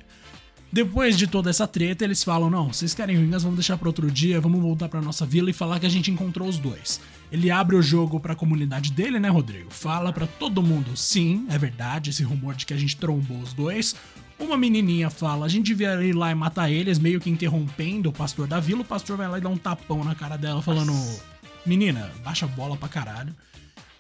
Depois 0.72 1.18
de 1.18 1.28
toda 1.28 1.50
essa 1.50 1.68
treta, 1.68 2.04
eles 2.04 2.24
falam: 2.24 2.50
não, 2.50 2.74
vocês 2.74 2.94
querem 2.94 3.16
vingança, 3.16 3.44
vamos 3.44 3.60
deixar 3.60 3.78
para 3.78 3.88
outro 3.88 4.10
dia, 4.10 4.42
vamos 4.42 4.62
voltar 4.62 4.90
para 4.90 5.00
nossa 5.00 5.26
vila 5.26 5.50
e 5.50 5.54
falar 5.54 5.80
que 5.80 5.86
a 5.86 5.90
gente 5.90 6.10
encontrou 6.10 6.48
os 6.48 6.58
dois. 6.58 7.00
Ele 7.32 7.52
abre 7.52 7.76
o 7.76 7.82
jogo 7.82 8.20
para 8.20 8.34
a 8.34 8.36
comunidade 8.36 8.92
dele, 8.92 9.20
né, 9.20 9.30
Rodrigo? 9.30 9.70
Fala 9.72 10.12
para 10.12 10.26
todo 10.26 10.64
mundo: 10.64 10.98
sim, 10.98 11.46
é 11.50 11.58
verdade, 11.58 12.10
esse 12.10 12.24
rumor 12.24 12.56
de 12.56 12.66
que 12.66 12.74
a 12.74 12.78
gente 12.78 12.98
trombou 12.98 13.40
os 13.40 13.54
dois. 13.54 13.96
Uma 14.38 14.58
menininha 14.58 15.10
fala, 15.10 15.46
a 15.46 15.50
gente 15.50 15.68
devia 15.68 16.04
ir 16.04 16.14
lá 16.14 16.30
e 16.30 16.36
matar 16.36 16.70
eles, 16.70 17.00
meio 17.00 17.22
que 17.22 17.30
interrompendo 17.30 18.10
o 18.10 18.14
pastor 18.14 18.48
da 18.48 18.60
vila. 18.60 18.82
O 18.82 18.86
pastor 18.86 19.16
vai 19.16 19.28
lá 19.28 19.38
e 19.38 19.42
dá 19.42 19.50
um 19.50 19.58
tapão 19.58 20.04
na 20.04 20.14
cara 20.14 20.38
dela, 20.38 20.62
falando: 20.62 20.94
Menina, 21.66 22.12
baixa 22.24 22.46
a 22.46 22.50
bola 22.50 22.76
pra 22.76 22.90
caralho. 22.90 23.34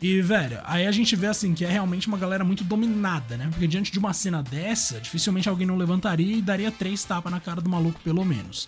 E, 0.01 0.21
velho, 0.21 0.59
aí 0.65 0.85
a 0.85 0.91
gente 0.91 1.15
vê 1.15 1.27
assim 1.27 1.53
que 1.53 1.63
é 1.63 1.69
realmente 1.69 2.07
uma 2.07 2.17
galera 2.17 2.43
muito 2.43 2.63
dominada, 2.65 3.37
né? 3.37 3.47
Porque 3.49 3.65
diante 3.65 3.91
de 3.91 3.97
uma 3.97 4.13
cena 4.13 4.43
dessa, 4.43 4.99
dificilmente 4.99 5.47
alguém 5.47 5.65
não 5.65 5.77
levantaria 5.77 6.35
e 6.35 6.41
daria 6.41 6.69
três 6.69 7.03
tapas 7.05 7.31
na 7.31 7.39
cara 7.39 7.61
do 7.61 7.69
maluco, 7.69 7.99
pelo 8.03 8.23
menos. 8.25 8.67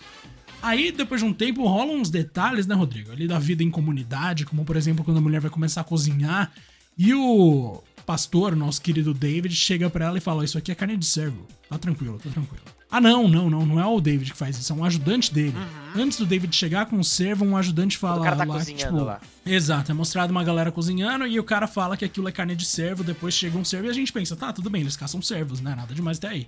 Aí, 0.62 0.90
depois 0.90 1.20
de 1.20 1.26
um 1.26 1.32
tempo, 1.32 1.66
rolam 1.66 2.00
uns 2.00 2.10
detalhes, 2.10 2.66
né, 2.66 2.74
Rodrigo? 2.74 3.12
Ali 3.12 3.28
da 3.28 3.38
vida 3.38 3.62
em 3.62 3.70
comunidade, 3.70 4.46
como 4.46 4.64
por 4.64 4.76
exemplo, 4.76 5.04
quando 5.04 5.18
a 5.18 5.20
mulher 5.20 5.40
vai 5.40 5.50
começar 5.50 5.82
a 5.82 5.84
cozinhar 5.84 6.50
e 6.96 7.14
o 7.14 7.80
pastor, 8.08 8.56
nosso 8.56 8.80
querido 8.80 9.12
David, 9.12 9.54
chega 9.54 9.90
para 9.90 10.06
ela 10.06 10.16
e 10.16 10.20
fala: 10.20 10.42
Isso 10.42 10.56
aqui 10.56 10.72
é 10.72 10.74
carne 10.74 10.96
de 10.96 11.04
cervo. 11.04 11.46
Tá 11.68 11.76
tranquilo, 11.76 12.18
tá 12.18 12.30
tranquilo. 12.30 12.64
Ah, 12.90 13.02
não, 13.02 13.28
não, 13.28 13.50
não, 13.50 13.66
não 13.66 13.78
é 13.78 13.84
o 13.84 14.00
David 14.00 14.32
que 14.32 14.38
faz 14.38 14.56
isso, 14.58 14.72
é 14.72 14.76
um 14.76 14.82
ajudante 14.82 15.30
dele. 15.30 15.54
Uhum. 15.54 16.04
Antes 16.04 16.16
do 16.16 16.24
David 16.24 16.56
chegar 16.56 16.86
com 16.86 16.98
o 16.98 17.04
servo, 17.04 17.44
um 17.44 17.54
ajudante 17.54 17.98
fala 17.98 18.20
o 18.20 18.24
cara 18.24 18.36
tá 18.36 18.44
lá, 18.44 18.54
cozinhando 18.54 18.84
tipo, 18.84 19.04
lá. 19.04 19.20
Exato, 19.44 19.92
é 19.92 19.94
mostrado 19.94 20.30
uma 20.30 20.42
galera 20.42 20.72
cozinhando 20.72 21.26
e 21.26 21.38
o 21.38 21.44
cara 21.44 21.66
fala 21.66 21.98
que 21.98 22.04
aquilo 22.06 22.26
é 22.30 22.32
carne 22.32 22.56
de 22.56 22.64
servo, 22.64 23.04
depois 23.04 23.34
chega 23.34 23.58
um 23.58 23.64
servo 23.64 23.88
e 23.88 23.90
a 23.90 23.92
gente 23.92 24.10
pensa, 24.10 24.34
tá, 24.34 24.54
tudo 24.54 24.70
bem, 24.70 24.80
eles 24.80 24.96
caçam 24.96 25.20
servos, 25.20 25.60
né? 25.60 25.74
Nada 25.74 25.94
demais 25.94 26.16
até 26.16 26.28
aí. 26.28 26.46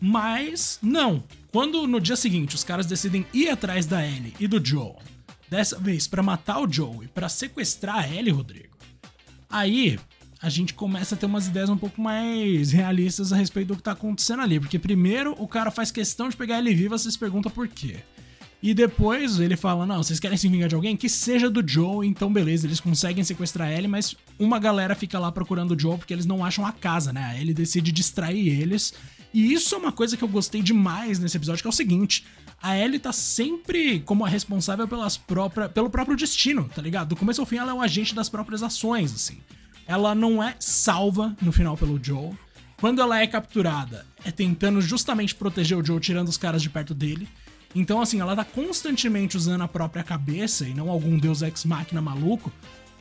Mas, 0.00 0.78
não. 0.80 1.24
Quando 1.50 1.84
no 1.88 2.00
dia 2.00 2.14
seguinte 2.14 2.54
os 2.54 2.62
caras 2.62 2.86
decidem 2.86 3.26
ir 3.34 3.48
atrás 3.48 3.84
da 3.84 4.06
Ellie 4.06 4.34
e 4.38 4.46
do 4.46 4.64
Joe, 4.64 4.94
dessa 5.50 5.80
vez 5.80 6.06
para 6.06 6.22
matar 6.22 6.60
o 6.60 6.72
Joe 6.72 7.06
e 7.06 7.08
para 7.08 7.28
sequestrar 7.28 8.04
a 8.04 8.08
Ellie, 8.08 8.30
Rodrigo, 8.30 8.76
aí 9.50 9.98
a 10.42 10.48
gente 10.48 10.74
começa 10.74 11.14
a 11.14 11.18
ter 11.18 11.26
umas 11.26 11.46
ideias 11.46 11.70
um 11.70 11.76
pouco 11.76 12.02
mais 12.02 12.72
realistas 12.72 13.32
a 13.32 13.36
respeito 13.36 13.68
do 13.68 13.76
que 13.76 13.82
tá 13.82 13.92
acontecendo 13.92 14.42
ali. 14.42 14.58
Porque 14.58 14.76
primeiro 14.76 15.36
o 15.38 15.46
cara 15.46 15.70
faz 15.70 15.92
questão 15.92 16.28
de 16.28 16.36
pegar 16.36 16.58
ele 16.58 16.74
vivo, 16.74 16.98
você 16.98 17.08
se 17.08 17.18
pergunta 17.18 17.48
por 17.48 17.68
quê. 17.68 17.98
E 18.60 18.74
depois 18.74 19.38
ele 19.38 19.56
fala: 19.56 19.86
Não, 19.86 20.02
vocês 20.02 20.18
querem 20.18 20.36
se 20.36 20.48
vingar 20.48 20.68
de 20.68 20.74
alguém? 20.74 20.96
Que 20.96 21.08
seja 21.08 21.48
do 21.48 21.66
Joe, 21.66 22.06
então 22.06 22.32
beleza, 22.32 22.66
eles 22.66 22.80
conseguem 22.80 23.22
sequestrar 23.22 23.70
ele, 23.70 23.86
mas 23.86 24.16
uma 24.36 24.58
galera 24.58 24.96
fica 24.96 25.18
lá 25.18 25.30
procurando 25.30 25.76
o 25.76 25.78
Joe 25.78 25.96
porque 25.96 26.12
eles 26.12 26.26
não 26.26 26.44
acham 26.44 26.66
a 26.66 26.72
casa, 26.72 27.12
né? 27.12 27.36
Ele 27.40 27.54
decide 27.54 27.92
distrair 27.92 28.60
eles. 28.60 28.92
E 29.32 29.52
isso 29.52 29.74
é 29.74 29.78
uma 29.78 29.92
coisa 29.92 30.16
que 30.16 30.24
eu 30.24 30.28
gostei 30.28 30.60
demais 30.60 31.20
nesse 31.20 31.36
episódio, 31.36 31.62
que 31.62 31.68
é 31.68 31.70
o 31.70 31.72
seguinte: 31.72 32.24
a 32.60 32.76
Ellie 32.76 32.98
tá 32.98 33.12
sempre 33.12 34.00
como 34.00 34.24
a 34.24 34.28
responsável 34.28 34.88
pelas 34.88 35.16
própria, 35.16 35.68
pelo 35.68 35.88
próprio 35.88 36.16
destino, 36.16 36.68
tá 36.68 36.82
ligado? 36.82 37.10
Do 37.10 37.16
começo 37.16 37.40
ao 37.40 37.46
fim, 37.46 37.56
ela 37.56 37.70
é 37.70 37.74
um 37.74 37.80
agente 37.80 38.12
das 38.12 38.28
próprias 38.28 38.62
ações, 38.62 39.14
assim. 39.14 39.38
Ela 39.92 40.14
não 40.14 40.42
é 40.42 40.56
salva 40.58 41.36
no 41.42 41.52
final 41.52 41.76
pelo 41.76 42.02
Joe. 42.02 42.32
Quando 42.80 43.02
ela 43.02 43.20
é 43.20 43.26
capturada, 43.26 44.06
é 44.24 44.30
tentando 44.30 44.80
justamente 44.80 45.34
proteger 45.34 45.76
o 45.76 45.84
Joe, 45.84 46.00
tirando 46.00 46.28
os 46.28 46.38
caras 46.38 46.62
de 46.62 46.70
perto 46.70 46.94
dele. 46.94 47.28
Então, 47.74 48.00
assim, 48.00 48.18
ela 48.18 48.34
tá 48.34 48.42
constantemente 48.42 49.36
usando 49.36 49.60
a 49.60 49.68
própria 49.68 50.02
cabeça 50.02 50.66
e 50.66 50.72
não 50.72 50.88
algum 50.88 51.18
deus 51.18 51.42
ex-máquina 51.42 52.00
maluco 52.00 52.50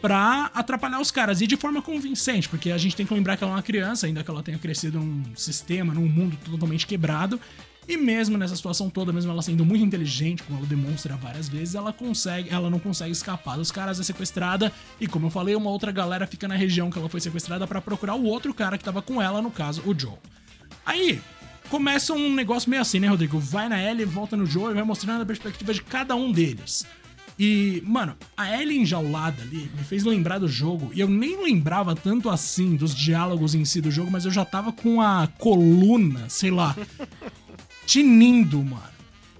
pra 0.01 0.51
atrapalhar 0.53 1.00
os 1.00 1.12
caras. 1.12 1.39
E 1.39 1.48
de 1.48 1.55
forma 1.55 1.81
convincente, 1.81 2.50
porque 2.50 2.71
a 2.71 2.77
gente 2.77 2.93
tem 2.93 3.05
que 3.05 3.13
lembrar 3.13 3.38
que 3.38 3.43
ela 3.45 3.53
é 3.53 3.55
uma 3.55 3.63
criança, 3.63 4.05
ainda 4.05 4.21
que 4.21 4.29
ela 4.29 4.43
tenha 4.43 4.60
crescido 4.60 5.00
num 5.00 5.33
sistema, 5.33 5.93
num 5.93 6.10
mundo 6.10 6.38
totalmente 6.43 6.86
quebrado. 6.86 7.39
E 7.88 7.97
mesmo 7.97 8.38
nessa 8.38 8.55
situação 8.55 8.89
toda, 8.89 9.11
mesmo 9.11 9.31
ela 9.31 9.41
sendo 9.41 9.65
muito 9.65 9.83
inteligente, 9.83 10.43
como 10.43 10.59
ela 10.59 10.67
demonstra 10.67 11.15
várias 11.15 11.50
vezes, 11.50 11.75
ela 11.75 11.91
consegue, 11.91 12.50
ela 12.50 12.69
não 12.69 12.79
consegue 12.79 13.11
escapar 13.11 13.57
dos 13.57 13.71
caras, 13.71 14.00
é 14.00 14.03
sequestrada 14.03 14.71
e 15.00 15.07
como 15.07 15.27
eu 15.27 15.31
falei, 15.31 15.55
uma 15.55 15.69
outra 15.69 15.91
galera 15.91 16.27
fica 16.27 16.47
na 16.47 16.55
região 16.55 16.91
que 16.91 16.97
ela 16.97 17.09
foi 17.09 17.19
sequestrada 17.19 17.65
para 17.65 17.81
procurar 17.81 18.15
o 18.15 18.23
outro 18.23 18.53
cara 18.53 18.77
que 18.77 18.83
tava 18.83 19.01
com 19.01 19.21
ela, 19.21 19.41
no 19.41 19.50
caso, 19.50 19.81
o 19.85 19.97
Joe. 19.97 20.13
Aí, 20.85 21.19
começa 21.69 22.13
um 22.13 22.33
negócio 22.33 22.69
meio 22.69 22.81
assim, 22.81 23.00
né, 23.00 23.07
Rodrigo? 23.07 23.39
Vai 23.39 23.67
na 23.67 23.81
Ellie, 23.81 24.05
volta 24.05 24.38
no 24.38 24.45
Joe 24.45 24.71
e 24.71 24.75
vai 24.75 24.83
mostrando 24.83 25.23
a 25.23 25.25
perspectiva 25.25 25.73
de 25.73 25.81
cada 25.81 26.15
um 26.15 26.31
deles. 26.31 26.85
E, 27.39 27.81
mano, 27.85 28.15
a 28.38 28.61
Ellie 28.61 28.77
enjaulada 28.77 29.41
ali 29.41 29.71
me 29.75 29.83
fez 29.83 30.03
lembrar 30.03 30.38
do 30.38 30.47
jogo. 30.47 30.91
E 30.93 31.00
eu 31.00 31.07
nem 31.07 31.41
lembrava 31.43 31.95
tanto 31.95 32.29
assim 32.29 32.75
dos 32.75 32.93
diálogos 32.93 33.55
em 33.55 33.65
si 33.65 33.81
do 33.81 33.89
jogo, 33.89 34.11
mas 34.11 34.25
eu 34.25 34.31
já 34.31 34.45
tava 34.45 34.71
com 34.71 35.01
a 35.01 35.27
coluna, 35.39 36.29
sei 36.29 36.51
lá, 36.51 36.75
tinindo, 37.91 38.63
mano. 38.63 38.89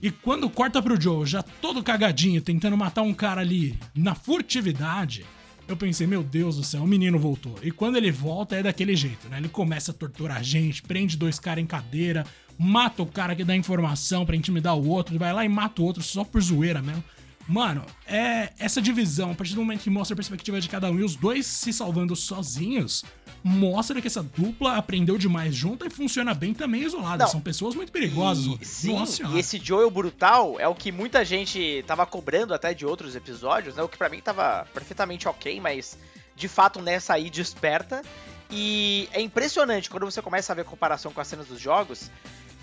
E 0.02 0.12
quando 0.12 0.50
corta 0.50 0.82
pro 0.82 1.00
Joe, 1.00 1.26
já 1.26 1.42
todo 1.42 1.82
cagadinho, 1.82 2.42
tentando 2.42 2.76
matar 2.76 3.02
um 3.02 3.14
cara 3.14 3.40
ali 3.40 3.80
na 3.96 4.14
furtividade, 4.14 5.26
eu 5.70 5.78
pensei, 5.78 6.06
meu 6.06 6.22
Deus 6.22 6.58
do 6.58 6.64
céu, 6.66 6.84
o 6.84 6.88
menino 6.88 7.18
voltou. 7.18 7.56
E 7.64 7.72
quando 7.72 7.96
ele 7.96 8.12
volta 8.12 8.58
é 8.58 8.64
daquele 8.64 8.94
jeito, 8.94 9.30
né? 9.30 9.38
Ele 9.38 9.48
começa 9.48 9.92
a 9.92 9.94
torturar 9.94 10.40
a 10.40 10.44
gente, 10.44 10.82
prende 10.82 11.16
dois 11.16 11.40
caras 11.40 11.64
em 11.64 11.66
cadeira, 11.66 12.26
mata 12.60 13.02
o 13.02 13.06
cara 13.06 13.34
que 13.38 13.46
dá 13.46 13.56
informação 13.56 14.26
para 14.26 14.36
intimidar 14.36 14.76
o 14.76 14.86
outro, 14.86 15.18
vai 15.18 15.32
lá 15.32 15.46
e 15.46 15.50
mata 15.50 15.82
o 15.82 15.86
outro 15.86 16.04
só 16.04 16.26
por 16.26 16.42
zoeira 16.42 16.82
mesmo. 16.82 17.06
Mano, 17.48 17.86
é 18.06 18.54
essa 18.58 18.82
divisão, 18.82 19.32
a 19.32 19.36
partir 19.36 19.56
do 19.56 19.62
momento 19.62 19.82
que 19.82 19.90
mostra 19.90 20.14
a 20.14 20.18
perspectiva 20.18 20.60
de 20.62 20.70
cada 20.70 20.90
um 20.90 21.00
e 21.00 21.04
os 21.04 21.16
dois 21.16 21.46
se 21.46 21.74
salvando 21.74 22.16
sozinhos, 22.16 23.04
mostra 23.44 24.00
que 24.02 24.08
essa 24.08 24.24
dupla 24.24 24.78
aprendeu 24.78 25.18
demais 25.18 25.54
junto 25.56 25.86
e 25.86 25.90
funciona 25.90 26.34
bem 26.34 26.54
também 26.54 26.84
isolada. 26.84 27.28
São 27.28 27.42
pessoas 27.42 27.76
muito 27.76 27.92
perigosas. 27.92 28.46
E, 28.62 28.66
sim, 28.66 28.94
Nossa 28.94 29.24
e 29.28 29.40
esse 29.40 29.58
Joel 29.58 29.90
brutal 29.90 30.60
é 30.60 30.68
o 30.68 30.76
que 30.76 30.92
muita 30.92 31.26
gente 31.26 31.84
tava 31.88 32.06
cobrando 32.06 32.54
até 32.54 32.74
de 32.74 32.86
outros 32.86 33.16
episódios, 33.16 33.76
né? 33.76 33.84
O 33.84 33.90
que 33.90 33.98
para 33.98 34.10
mim 34.10 34.20
tava 34.20 34.68
perfeitamente 34.74 35.28
ok, 35.28 35.60
mas 35.60 35.98
de 36.36 36.48
fato 36.48 36.82
nessa 36.82 37.14
aí 37.14 37.30
desperta. 37.30 38.02
E 38.50 39.08
é 39.14 39.22
impressionante 39.22 39.90
quando 39.90 40.06
você 40.06 40.22
começa 40.22 40.52
a 40.52 40.56
ver 40.56 40.62
a 40.62 40.66
comparação 40.66 41.12
com 41.12 41.22
as 41.22 41.28
cenas 41.28 41.48
dos 41.48 41.60
jogos. 41.60 42.12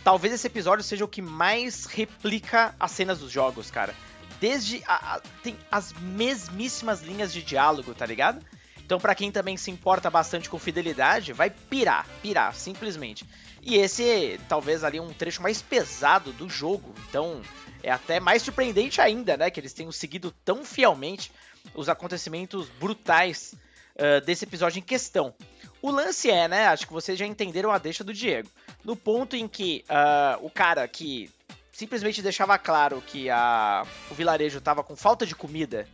Talvez 0.05 0.33
esse 0.33 0.47
episódio 0.47 0.85
seja 0.85 1.05
o 1.05 1.09
que 1.09 1.21
mais 1.21 1.87
replica 1.87 2.75
as 2.79 2.91
cenas 2.93 3.19
dos 3.19 3.33
jogos, 3.33 3.71
cara. 3.71 3.95
Desde. 4.41 4.83
A, 4.87 5.17
a, 5.17 5.21
tem 5.43 5.57
as 5.71 5.93
mesmíssimas 5.93 7.03
linhas 7.03 7.33
de 7.33 7.43
diálogo, 7.43 7.95
tá 7.95 8.07
ligado? 8.07 8.45
Então, 8.89 8.99
para 8.99 9.15
quem 9.15 9.31
também 9.31 9.57
se 9.57 9.71
importa 9.71 10.09
bastante 10.09 10.49
com 10.49 10.59
fidelidade, 10.59 11.35
vai 11.35 11.51
pirar, 11.51 12.07
pirar, 12.23 12.55
simplesmente. 12.55 13.23
E 13.63 13.77
esse, 13.77 14.41
talvez 14.49 14.83
ali 14.83 14.99
um 14.99 15.13
trecho 15.13 15.43
mais 15.43 15.61
pesado 15.61 16.33
do 16.33 16.49
jogo. 16.49 16.95
Então, 17.07 17.43
é 17.83 17.91
até 17.91 18.19
mais 18.19 18.43
surpreendente 18.43 19.01
ainda, 19.01 19.37
né, 19.37 19.51
que 19.51 19.61
eles 19.61 19.75
tenham 19.75 19.93
seguido 19.93 20.33
tão 20.45 20.65
fielmente 20.65 21.31
os 21.75 21.89
acontecimentos 21.89 22.69
brutais 22.81 23.55
uh, 23.97 24.25
desse 24.25 24.45
episódio 24.45 24.79
em 24.79 24.83
questão. 24.83 25.35
O 25.83 25.91
lance 25.91 26.31
é, 26.31 26.49
né, 26.49 26.67
acho 26.69 26.87
que 26.87 26.93
vocês 26.93 27.19
já 27.19 27.27
entenderam 27.27 27.71
a 27.71 27.79
deixa 27.79 28.03
do 28.03 28.15
Diego. 28.15 28.49
No 28.83 28.97
ponto 28.97 29.37
em 29.37 29.47
que 29.47 29.85
uh, 29.91 30.45
o 30.45 30.51
cara 30.51 30.89
que 30.89 31.31
simplesmente 31.79 32.21
deixava 32.21 32.59
claro 32.59 33.01
que 33.01 33.31
a, 33.31 33.87
o 34.11 34.15
vilarejo 34.15 34.59
estava 34.59 34.83
com 34.83 34.97
falta 34.97 35.25
de 35.25 35.33
comida 35.33 35.87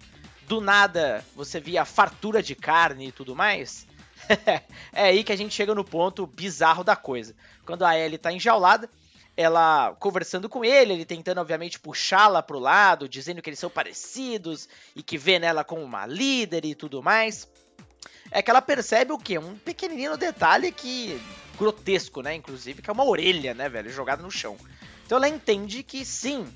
do 0.48 0.58
nada 0.58 1.22
você 1.36 1.60
via 1.60 1.84
fartura 1.84 2.42
de 2.42 2.54
carne 2.54 3.08
e 3.08 3.12
tudo 3.12 3.36
mais. 3.36 3.86
é 4.94 5.02
aí 5.04 5.22
que 5.22 5.30
a 5.30 5.36
gente 5.36 5.54
chega 5.54 5.74
no 5.74 5.84
ponto 5.84 6.26
bizarro 6.26 6.82
da 6.82 6.96
coisa. 6.96 7.34
Quando 7.66 7.84
a 7.84 7.98
Ellie 7.98 8.16
tá 8.16 8.32
enjaulada, 8.32 8.88
ela 9.36 9.94
conversando 10.00 10.48
com 10.48 10.64
ele, 10.64 10.94
ele 10.94 11.04
tentando, 11.04 11.42
obviamente, 11.42 11.78
puxá-la 11.78 12.42
pro 12.42 12.58
lado, 12.58 13.06
dizendo 13.06 13.42
que 13.42 13.50
eles 13.50 13.58
são 13.58 13.68
parecidos 13.68 14.70
e 14.96 15.02
que 15.02 15.18
vê 15.18 15.38
nela 15.38 15.64
como 15.64 15.82
uma 15.82 16.06
líder 16.06 16.64
e 16.64 16.74
tudo 16.74 17.02
mais. 17.02 17.46
É 18.30 18.40
que 18.40 18.50
ela 18.50 18.62
percebe 18.62 19.12
o 19.12 19.18
quê? 19.18 19.38
Um 19.38 19.58
pequenininho 19.58 20.16
detalhe 20.16 20.72
que. 20.72 21.20
grotesco, 21.58 22.22
né? 22.22 22.34
Inclusive, 22.34 22.80
que 22.80 22.88
é 22.88 22.92
uma 22.92 23.04
orelha, 23.04 23.52
né, 23.52 23.68
velho? 23.68 23.90
Jogada 23.90 24.22
no 24.22 24.30
chão. 24.30 24.56
Então 25.04 25.18
ela 25.18 25.28
entende 25.28 25.82
que 25.82 26.04
sim, 26.04 26.46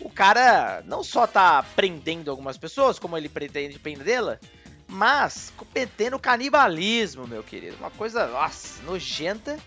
o 0.00 0.08
cara 0.08 0.82
não 0.86 1.02
só 1.02 1.26
tá 1.26 1.62
prendendo 1.74 2.30
algumas 2.30 2.56
pessoas, 2.56 2.98
como 2.98 3.16
ele 3.16 3.28
pretende 3.28 3.78
prendê-la, 3.78 4.38
mas 4.86 5.52
cometendo 5.56 6.18
canibalismo, 6.18 7.26
meu 7.26 7.42
querido. 7.42 7.76
Uma 7.76 7.90
coisa, 7.90 8.26
nossa, 8.26 8.82
nojenta. 8.82 9.58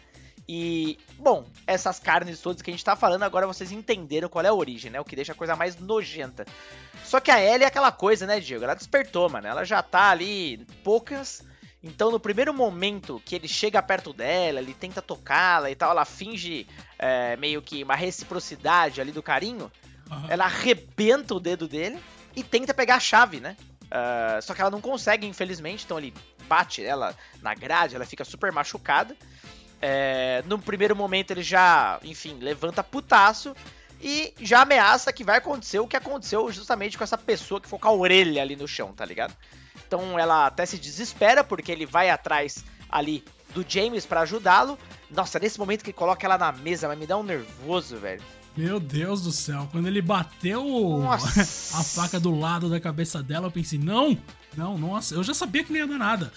E, 0.48 0.98
bom, 1.18 1.46
essas 1.68 2.00
carnes 2.00 2.42
todas 2.42 2.62
que 2.62 2.70
a 2.70 2.74
gente 2.74 2.84
tá 2.84 2.96
falando, 2.96 3.24
agora 3.24 3.48
vocês 3.48 3.72
entenderam 3.72 4.28
qual 4.28 4.44
é 4.44 4.50
a 4.50 4.54
origem, 4.54 4.92
né? 4.92 5.00
O 5.00 5.06
que 5.06 5.16
deixa 5.16 5.32
a 5.32 5.36
coisa 5.36 5.56
mais 5.56 5.78
nojenta. 5.78 6.46
Só 7.06 7.20
que 7.20 7.32
a 7.32 7.42
Ellie 7.42 7.64
é 7.64 7.68
aquela 7.68 7.92
coisa, 7.92 8.26
né, 8.26 8.40
Diego? 8.40 8.64
Ela 8.64 8.74
despertou, 8.74 9.30
mano. 9.30 9.48
Ela 9.48 9.64
já 9.64 9.82
tá 9.82 10.10
ali, 10.10 10.66
poucas. 10.84 11.44
Então, 11.84 12.12
no 12.12 12.20
primeiro 12.20 12.54
momento 12.54 13.22
que 13.26 13.36
ele 13.36 13.48
chega 13.48 13.82
perto 13.82 14.14
dela, 14.14 14.60
ele 14.60 14.74
tenta 14.74 15.02
tocá-la 15.02 15.72
e 15.72 15.76
tal, 15.76 15.92
ela 15.92 16.06
finge 16.06 16.68
é, 16.98 17.36
meio 17.38 17.62
que 17.62 17.84
uma 17.84 17.96
reciprocidade 17.96 19.02
ali 19.02 19.12
do 19.12 19.24
carinho. 19.24 19.72
Uhum. 20.10 20.26
Ela 20.30 20.46
arrebenta 20.46 21.34
o 21.34 21.40
dedo 21.40 21.68
dele 21.68 22.00
e 22.36 22.44
tenta 22.44 22.74
pegar 22.74 22.96
a 22.96 23.00
chave, 23.00 23.40
né? 23.40 23.58
Uh, 23.92 24.42
só 24.42 24.54
que 24.54 24.62
ela 24.62 24.70
não 24.70 24.80
consegue, 24.80 25.28
infelizmente, 25.28 25.84
então 25.84 25.98
ele 25.98 26.14
bate 26.48 26.84
ela 26.84 27.16
na 27.42 27.54
grade, 27.54 27.96
ela 27.96 28.06
fica 28.06 28.24
super 28.24 28.52
machucada. 28.52 29.18
É, 29.82 30.44
no 30.46 30.60
primeiro 30.60 30.96
momento 30.96 31.32
ele 31.32 31.42
já, 31.42 32.00
enfim, 32.04 32.38
levanta 32.40 32.84
putaço 32.84 33.56
e 34.00 34.34
já 34.40 34.62
ameaça 34.62 35.12
que 35.12 35.24
vai 35.24 35.40
acontecer 35.40 35.80
o 35.80 35.88
que 35.88 35.98
aconteceu 35.98 36.52
justamente 36.52 36.98
com 36.98 37.04
essa 37.04 37.18
pessoa 37.18 37.60
que 37.60 37.68
ficou 37.68 37.80
com 37.80 37.88
a 37.88 37.92
orelha 37.92 38.42
ali 38.42 38.56
no 38.56 38.68
chão, 38.68 38.94
tá 38.94 39.04
ligado? 39.04 39.36
Então 39.92 40.18
ela 40.18 40.46
até 40.46 40.66
se 40.66 40.78
desespera 40.78 41.44
porque 41.44 41.70
ele 41.70 41.86
vai 41.86 42.10
atrás 42.10 42.64
ali 42.90 43.26
do 43.54 43.66
James 43.68 44.06
para 44.06 44.22
ajudá-lo. 44.22 44.80
Nossa, 45.10 45.38
nesse 45.38 45.60
momento 45.60 45.84
que 45.84 45.90
ele 45.90 45.98
coloca 45.98 46.26
ela 46.26 46.38
na 46.38 46.50
mesa, 46.50 46.88
vai 46.88 46.96
me 46.96 47.06
dar 47.06 47.18
um 47.18 47.24
nervoso, 47.24 47.98
velho. 47.98 48.24
Meu 48.56 48.80
Deus 48.80 49.22
do 49.22 49.34
céu, 49.34 49.68
quando 49.70 49.88
ele 49.88 50.02
bateu 50.02 50.64
a 51.12 51.84
faca 51.84 52.22
do 52.22 52.34
lado 52.34 52.70
da 52.70 52.80
cabeça 52.80 53.22
dela, 53.22 53.48
eu 53.48 53.52
pensei, 53.52 53.78
não, 53.78 54.18
não, 54.56 54.78
nossa, 54.78 55.14
eu 55.14 55.24
já 55.24 55.34
sabia 55.34 55.62
que 55.62 55.74
não 55.74 55.80
ia 55.80 55.88
dar 55.88 55.98
nada. 55.98 56.32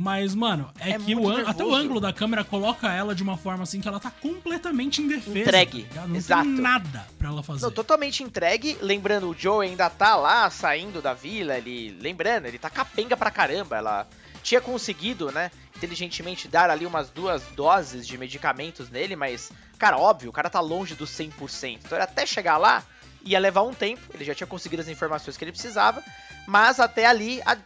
Mas, 0.00 0.34
mano, 0.34 0.72
é, 0.80 0.92
é 0.92 0.98
que 0.98 1.14
o 1.14 1.28
até 1.46 1.62
o 1.62 1.74
ângulo 1.74 2.00
da 2.00 2.10
câmera 2.10 2.42
coloca 2.42 2.90
ela 2.90 3.14
de 3.14 3.22
uma 3.22 3.36
forma 3.36 3.64
assim 3.64 3.82
que 3.82 3.86
ela 3.86 4.00
tá 4.00 4.10
completamente 4.10 5.02
indefesa. 5.02 5.40
Entregue. 5.40 5.84
Tá 5.94 6.06
não 6.06 6.16
Exato. 6.16 6.44
tem 6.44 6.52
nada 6.52 7.06
pra 7.18 7.28
ela 7.28 7.42
fazer. 7.42 7.60
Não, 7.60 7.70
totalmente 7.70 8.22
entregue. 8.22 8.78
Lembrando, 8.80 9.28
o 9.28 9.36
Joe 9.38 9.66
ainda 9.66 9.90
tá 9.90 10.16
lá 10.16 10.48
saindo 10.48 11.02
da 11.02 11.12
vila. 11.12 11.58
Ele. 11.58 11.94
Lembrando, 12.00 12.46
ele 12.46 12.58
tá 12.58 12.70
capenga 12.70 13.14
pra 13.14 13.30
caramba. 13.30 13.76
Ela 13.76 14.08
tinha 14.42 14.62
conseguido, 14.62 15.30
né, 15.30 15.50
inteligentemente 15.76 16.48
dar 16.48 16.70
ali 16.70 16.86
umas 16.86 17.10
duas 17.10 17.42
doses 17.54 18.06
de 18.06 18.16
medicamentos 18.16 18.88
nele, 18.88 19.14
mas, 19.14 19.52
cara, 19.78 19.98
óbvio, 19.98 20.30
o 20.30 20.32
cara 20.32 20.48
tá 20.48 20.60
longe 20.60 20.94
do 20.94 21.04
100%. 21.04 21.80
Então, 21.84 21.98
ele 21.98 22.04
até 22.04 22.24
chegar 22.24 22.56
lá 22.56 22.82
ia 23.22 23.38
levar 23.38 23.64
um 23.64 23.74
tempo, 23.74 24.00
ele 24.14 24.24
já 24.24 24.34
tinha 24.34 24.46
conseguido 24.46 24.80
as 24.80 24.88
informações 24.88 25.36
que 25.36 25.44
ele 25.44 25.52
precisava, 25.52 26.02
mas 26.46 26.80
até 26.80 27.04
ali 27.04 27.42
a 27.44 27.58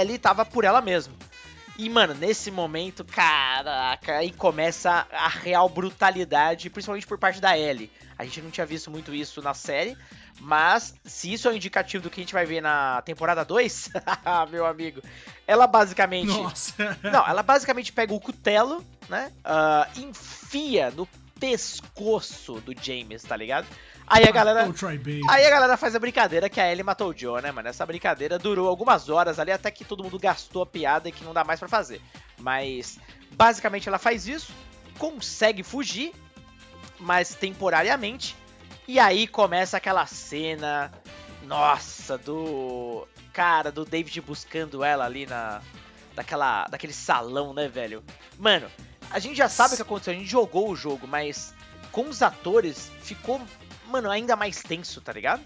Ellie 0.00 0.18
tava 0.18 0.44
por 0.44 0.64
ela 0.64 0.80
mesma. 0.80 1.14
E, 1.78 1.90
mano, 1.90 2.14
nesse 2.14 2.50
momento, 2.50 3.04
caraca, 3.04 4.16
aí 4.16 4.32
começa 4.32 5.06
a 5.12 5.28
real 5.28 5.68
brutalidade, 5.68 6.70
principalmente 6.70 7.06
por 7.06 7.18
parte 7.18 7.40
da 7.40 7.56
Ellie. 7.56 7.90
A 8.18 8.24
gente 8.24 8.40
não 8.40 8.50
tinha 8.50 8.64
visto 8.64 8.90
muito 8.90 9.14
isso 9.14 9.42
na 9.42 9.52
série, 9.52 9.96
mas 10.40 10.94
se 11.04 11.32
isso 11.32 11.48
é 11.48 11.50
um 11.50 11.54
indicativo 11.54 12.02
do 12.02 12.10
que 12.10 12.20
a 12.20 12.22
gente 12.22 12.32
vai 12.32 12.46
ver 12.46 12.62
na 12.62 13.02
temporada 13.02 13.44
2, 13.44 13.90
meu 14.50 14.64
amigo, 14.64 15.02
ela 15.46 15.66
basicamente. 15.66 16.28
Nossa! 16.28 16.98
Não, 17.02 17.26
ela 17.26 17.42
basicamente 17.42 17.92
pega 17.92 18.14
o 18.14 18.20
cutelo, 18.20 18.82
né? 19.08 19.30
Uh, 19.44 20.00
enfia 20.00 20.90
no 20.90 21.06
pescoço 21.38 22.54
do 22.60 22.74
James, 22.80 23.22
tá 23.22 23.36
ligado? 23.36 23.66
Aí 24.06 24.24
a 24.24 24.30
galera. 24.30 24.68
Aí 25.28 25.46
a 25.46 25.50
galera 25.50 25.76
faz 25.76 25.94
a 25.94 25.98
brincadeira 25.98 26.48
que 26.48 26.60
a 26.60 26.70
Ellie 26.70 26.84
matou 26.84 27.10
o 27.10 27.16
Joe, 27.16 27.42
né, 27.42 27.50
mano? 27.50 27.68
Essa 27.68 27.84
brincadeira 27.84 28.38
durou 28.38 28.68
algumas 28.68 29.08
horas 29.08 29.38
ali 29.38 29.50
até 29.50 29.70
que 29.70 29.84
todo 29.84 30.04
mundo 30.04 30.18
gastou 30.18 30.62
a 30.62 30.66
piada 30.66 31.08
e 31.08 31.12
que 31.12 31.24
não 31.24 31.34
dá 31.34 31.42
mais 31.42 31.58
para 31.58 31.68
fazer. 31.68 32.00
Mas 32.38 32.98
basicamente 33.32 33.88
ela 33.88 33.98
faz 33.98 34.28
isso, 34.28 34.52
consegue 34.98 35.62
fugir, 35.64 36.12
mas 37.00 37.34
temporariamente. 37.34 38.36
E 38.86 39.00
aí 39.00 39.26
começa 39.26 39.76
aquela 39.76 40.06
cena. 40.06 40.92
Nossa, 41.42 42.16
do. 42.16 43.06
Cara, 43.32 43.72
do 43.72 43.84
David 43.84 44.20
buscando 44.20 44.84
ela 44.84 45.04
ali 45.04 45.26
na. 45.26 45.60
Daquela, 46.14 46.64
daquele 46.68 46.94
salão, 46.94 47.52
né, 47.52 47.68
velho? 47.68 48.02
Mano, 48.38 48.70
a 49.10 49.18
gente 49.18 49.36
já 49.36 49.50
sabe 49.50 49.74
o 49.74 49.76
que 49.76 49.82
aconteceu, 49.82 50.14
a 50.14 50.16
gente 50.16 50.30
jogou 50.30 50.70
o 50.70 50.76
jogo, 50.76 51.06
mas 51.06 51.54
com 51.92 52.08
os 52.08 52.22
atores 52.22 52.90
ficou 53.02 53.38
mano, 53.90 54.10
ainda 54.10 54.36
mais 54.36 54.62
tenso, 54.62 55.00
tá 55.00 55.12
ligado? 55.12 55.42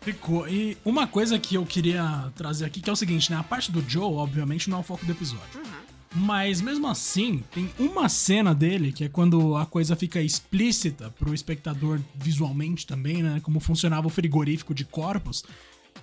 Ficou. 0.00 0.48
E 0.48 0.78
uma 0.84 1.06
coisa 1.06 1.38
que 1.38 1.56
eu 1.56 1.66
queria 1.66 2.32
trazer 2.36 2.64
aqui, 2.64 2.80
que 2.80 2.88
é 2.88 2.92
o 2.92 2.96
seguinte, 2.96 3.30
né? 3.30 3.38
A 3.38 3.42
parte 3.42 3.72
do 3.72 3.82
Joe, 3.88 4.14
obviamente, 4.14 4.70
não 4.70 4.78
é 4.78 4.80
o 4.80 4.84
foco 4.84 5.04
do 5.04 5.12
episódio. 5.12 5.60
Uhum. 5.60 5.86
Mas 6.14 6.60
mesmo 6.60 6.86
assim, 6.86 7.42
tem 7.50 7.70
uma 7.78 8.08
cena 8.08 8.54
dele 8.54 8.92
que 8.92 9.04
é 9.04 9.08
quando 9.08 9.56
a 9.56 9.66
coisa 9.66 9.94
fica 9.96 10.20
explícita 10.20 11.10
pro 11.10 11.34
espectador 11.34 12.00
visualmente 12.14 12.86
também, 12.86 13.22
né? 13.22 13.40
Como 13.42 13.60
funcionava 13.60 14.06
o 14.06 14.10
frigorífico 14.10 14.72
de 14.72 14.84
corpos 14.84 15.44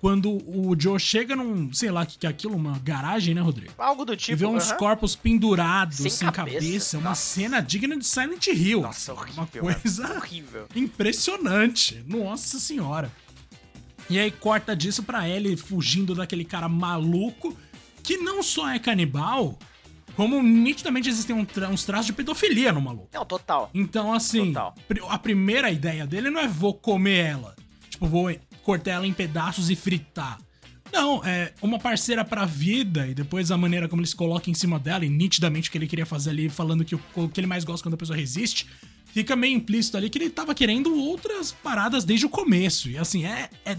quando 0.04 0.34
o 0.34 0.76
Joe 0.78 1.00
chega 1.00 1.34
num, 1.34 1.72
sei 1.72 1.90
lá 1.90 2.02
o 2.02 2.06
que, 2.06 2.18
que 2.18 2.28
é 2.28 2.30
aquilo, 2.30 2.58
uma 2.58 2.78
garagem, 2.80 3.34
né, 3.34 3.40
Rodrigo? 3.40 3.72
Algo 3.78 4.04
do 4.04 4.18
tipo. 4.18 4.34
E 4.34 4.36
vê 4.36 4.46
uns 4.46 4.70
uh 4.70 4.74
-huh. 4.74 4.78
corpos 4.78 5.16
pendurados, 5.16 5.96
sem, 5.96 6.12
sem 6.12 6.30
cabeça. 6.30 6.60
cabeça. 6.60 6.98
Uma 6.98 7.16
cena 7.16 7.62
digna 7.62 7.96
de 7.96 8.06
Silent 8.06 8.48
Hill. 8.48 8.82
Nossa, 8.82 9.14
horrível, 9.14 9.48
Uma 9.64 9.76
coisa 9.76 10.14
horrível. 10.18 10.68
impressionante. 10.76 12.04
Nossa 12.06 12.60
senhora. 12.60 13.10
E 14.10 14.20
aí 14.20 14.30
corta 14.30 14.76
disso 14.76 15.04
pra 15.04 15.26
Ellie 15.30 15.56
fugindo 15.56 16.14
daquele 16.14 16.44
cara 16.44 16.68
maluco, 16.68 17.58
que 18.04 18.18
não 18.18 18.44
só 18.44 18.68
é 18.68 18.80
canibal, 18.80 19.58
como 20.18 20.44
nitidamente 20.44 21.08
existem 21.08 21.34
um 21.34 21.46
tra 21.46 21.70
uns 21.70 21.86
traços 21.86 22.08
de 22.08 22.12
pedofilia 22.12 22.74
no 22.74 22.82
maluco. 22.82 23.08
Não, 23.14 23.24
total. 23.24 23.72
Então, 23.74 24.14
assim, 24.14 24.48
total. 24.48 24.76
a 25.08 25.18
primeira 25.18 25.72
ideia 25.72 26.06
dele 26.06 26.30
não 26.30 26.42
é 26.42 26.48
vou 26.50 26.74
comer 26.74 27.24
ela. 27.28 27.56
Tipo, 27.90 28.06
vou 28.06 28.30
cortar 28.64 28.92
ela 28.92 29.08
em 29.08 29.14
pedaços 29.14 29.70
e 29.70 29.76
fritar. 29.76 30.40
Não, 30.92 31.26
é 31.26 31.52
uma 31.62 31.80
parceira 31.80 32.24
pra 32.24 32.46
vida 32.46 33.08
e 33.08 33.16
depois 33.16 33.50
a 33.50 33.58
maneira 33.58 33.90
como 33.90 34.02
ele 34.02 34.08
se 34.08 34.16
coloca 34.16 34.50
em 34.50 34.54
cima 34.54 34.78
dela 34.80 35.04
e 35.04 35.10
nitidamente 35.10 35.68
o 35.68 35.72
que 35.72 35.78
ele 35.78 35.88
queria 35.88 36.06
fazer 36.06 36.30
ali, 36.30 36.50
falando 36.50 36.86
que 36.86 36.94
o, 36.94 37.02
o 37.16 37.28
que 37.28 37.40
ele 37.40 37.48
mais 37.48 37.64
gosta 37.64 37.84
quando 37.84 37.96
a 37.96 37.98
pessoa 37.98 38.16
resiste, 38.16 38.68
fica 39.08 39.36
meio 39.36 39.56
implícito 39.56 39.98
ali 39.98 40.08
que 40.08 40.20
ele 40.20 40.30
tava 40.30 40.54
querendo 40.54 40.96
outras 40.96 41.52
paradas 41.52 42.04
desde 42.04 42.28
o 42.28 42.30
começo. 42.30 42.90
E 42.90 42.98
assim, 42.98 43.26
é, 43.26 43.50
é 43.66 43.76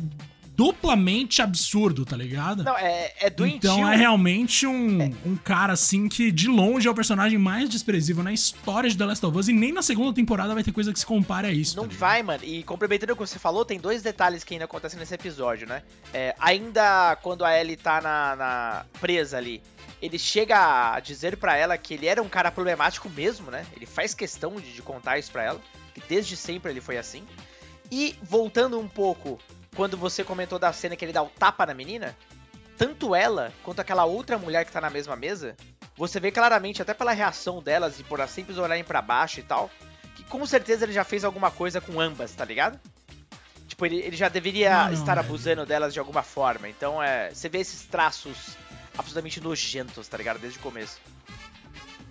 duplamente 0.56 1.42
absurdo, 1.42 2.04
tá 2.04 2.16
ligado? 2.16 2.62
Não, 2.62 2.76
é, 2.76 3.12
é 3.18 3.30
doentio. 3.30 3.56
Então 3.56 3.90
é 3.90 3.96
realmente 3.96 4.66
um, 4.66 5.02
é. 5.02 5.10
um 5.26 5.36
cara, 5.36 5.72
assim, 5.72 6.08
que 6.08 6.30
de 6.30 6.48
longe 6.48 6.86
é 6.86 6.90
o 6.90 6.94
personagem 6.94 7.38
mais 7.38 7.68
desprezível 7.68 8.22
na 8.22 8.32
história 8.32 8.88
de 8.88 8.96
The 8.96 9.04
Last 9.04 9.26
of 9.26 9.36
Us 9.36 9.48
e 9.48 9.52
nem 9.52 9.72
na 9.72 9.82
segunda 9.82 10.14
temporada 10.14 10.54
vai 10.54 10.62
ter 10.62 10.72
coisa 10.72 10.92
que 10.92 10.98
se 10.98 11.06
compare 11.06 11.48
a 11.48 11.50
isso. 11.50 11.76
Não 11.76 11.88
tá 11.88 11.94
vai, 11.98 12.22
mano. 12.22 12.44
E 12.44 12.62
complementando 12.62 13.12
o 13.12 13.16
que 13.16 13.26
você 13.26 13.38
falou, 13.38 13.64
tem 13.64 13.78
dois 13.78 14.02
detalhes 14.02 14.44
que 14.44 14.54
ainda 14.54 14.64
acontecem 14.64 14.98
nesse 14.98 15.14
episódio, 15.14 15.66
né? 15.66 15.82
É, 16.12 16.34
ainda 16.38 17.16
quando 17.16 17.44
a 17.44 17.58
Ellie 17.58 17.76
tá 17.76 18.00
na, 18.00 18.36
na 18.36 18.86
presa 19.00 19.36
ali, 19.36 19.60
ele 20.00 20.18
chega 20.18 20.94
a 20.94 21.00
dizer 21.00 21.36
para 21.36 21.56
ela 21.56 21.76
que 21.76 21.94
ele 21.94 22.06
era 22.06 22.22
um 22.22 22.28
cara 22.28 22.50
problemático 22.50 23.08
mesmo, 23.10 23.50
né? 23.50 23.66
Ele 23.74 23.86
faz 23.86 24.14
questão 24.14 24.54
de, 24.56 24.72
de 24.72 24.82
contar 24.82 25.18
isso 25.18 25.32
pra 25.32 25.42
ela, 25.42 25.60
que 25.92 26.02
desde 26.08 26.36
sempre 26.36 26.70
ele 26.70 26.80
foi 26.80 26.96
assim. 26.96 27.24
E 27.90 28.16
voltando 28.22 28.78
um 28.78 28.88
pouco 28.88 29.38
quando 29.74 29.96
você 29.96 30.24
comentou 30.24 30.58
da 30.58 30.72
cena 30.72 30.96
que 30.96 31.04
ele 31.04 31.12
dá 31.12 31.22
o 31.22 31.28
tapa 31.28 31.66
na 31.66 31.74
menina, 31.74 32.16
tanto 32.76 33.14
ela 33.14 33.52
quanto 33.62 33.80
aquela 33.80 34.04
outra 34.04 34.38
mulher 34.38 34.64
que 34.64 34.72
tá 34.72 34.80
na 34.80 34.90
mesma 34.90 35.16
mesa, 35.16 35.56
você 35.96 36.18
vê 36.18 36.30
claramente, 36.30 36.82
até 36.82 36.92
pela 36.92 37.12
reação 37.12 37.62
delas 37.62 38.00
e 38.00 38.04
por 38.04 38.18
elas 38.18 38.30
sempre 38.30 38.58
olharem 38.58 38.84
para 38.84 39.00
baixo 39.00 39.40
e 39.40 39.42
tal, 39.42 39.70
que 40.16 40.24
com 40.24 40.44
certeza 40.44 40.84
ele 40.84 40.92
já 40.92 41.04
fez 41.04 41.24
alguma 41.24 41.50
coisa 41.50 41.80
com 41.80 42.00
ambas, 42.00 42.32
tá 42.32 42.44
ligado? 42.44 42.80
Tipo, 43.68 43.86
ele, 43.86 43.96
ele 43.96 44.16
já 44.16 44.28
deveria 44.28 44.84
não, 44.84 44.92
estar 44.92 45.18
abusando 45.18 45.64
delas 45.64 45.92
de 45.92 45.98
alguma 45.98 46.22
forma. 46.22 46.68
Então, 46.68 47.02
é, 47.02 47.30
você 47.32 47.48
vê 47.48 47.58
esses 47.58 47.82
traços 47.82 48.56
absolutamente 48.96 49.40
nojentos, 49.40 50.06
tá 50.06 50.16
ligado? 50.16 50.38
Desde 50.38 50.58
o 50.58 50.62
começo. 50.62 51.00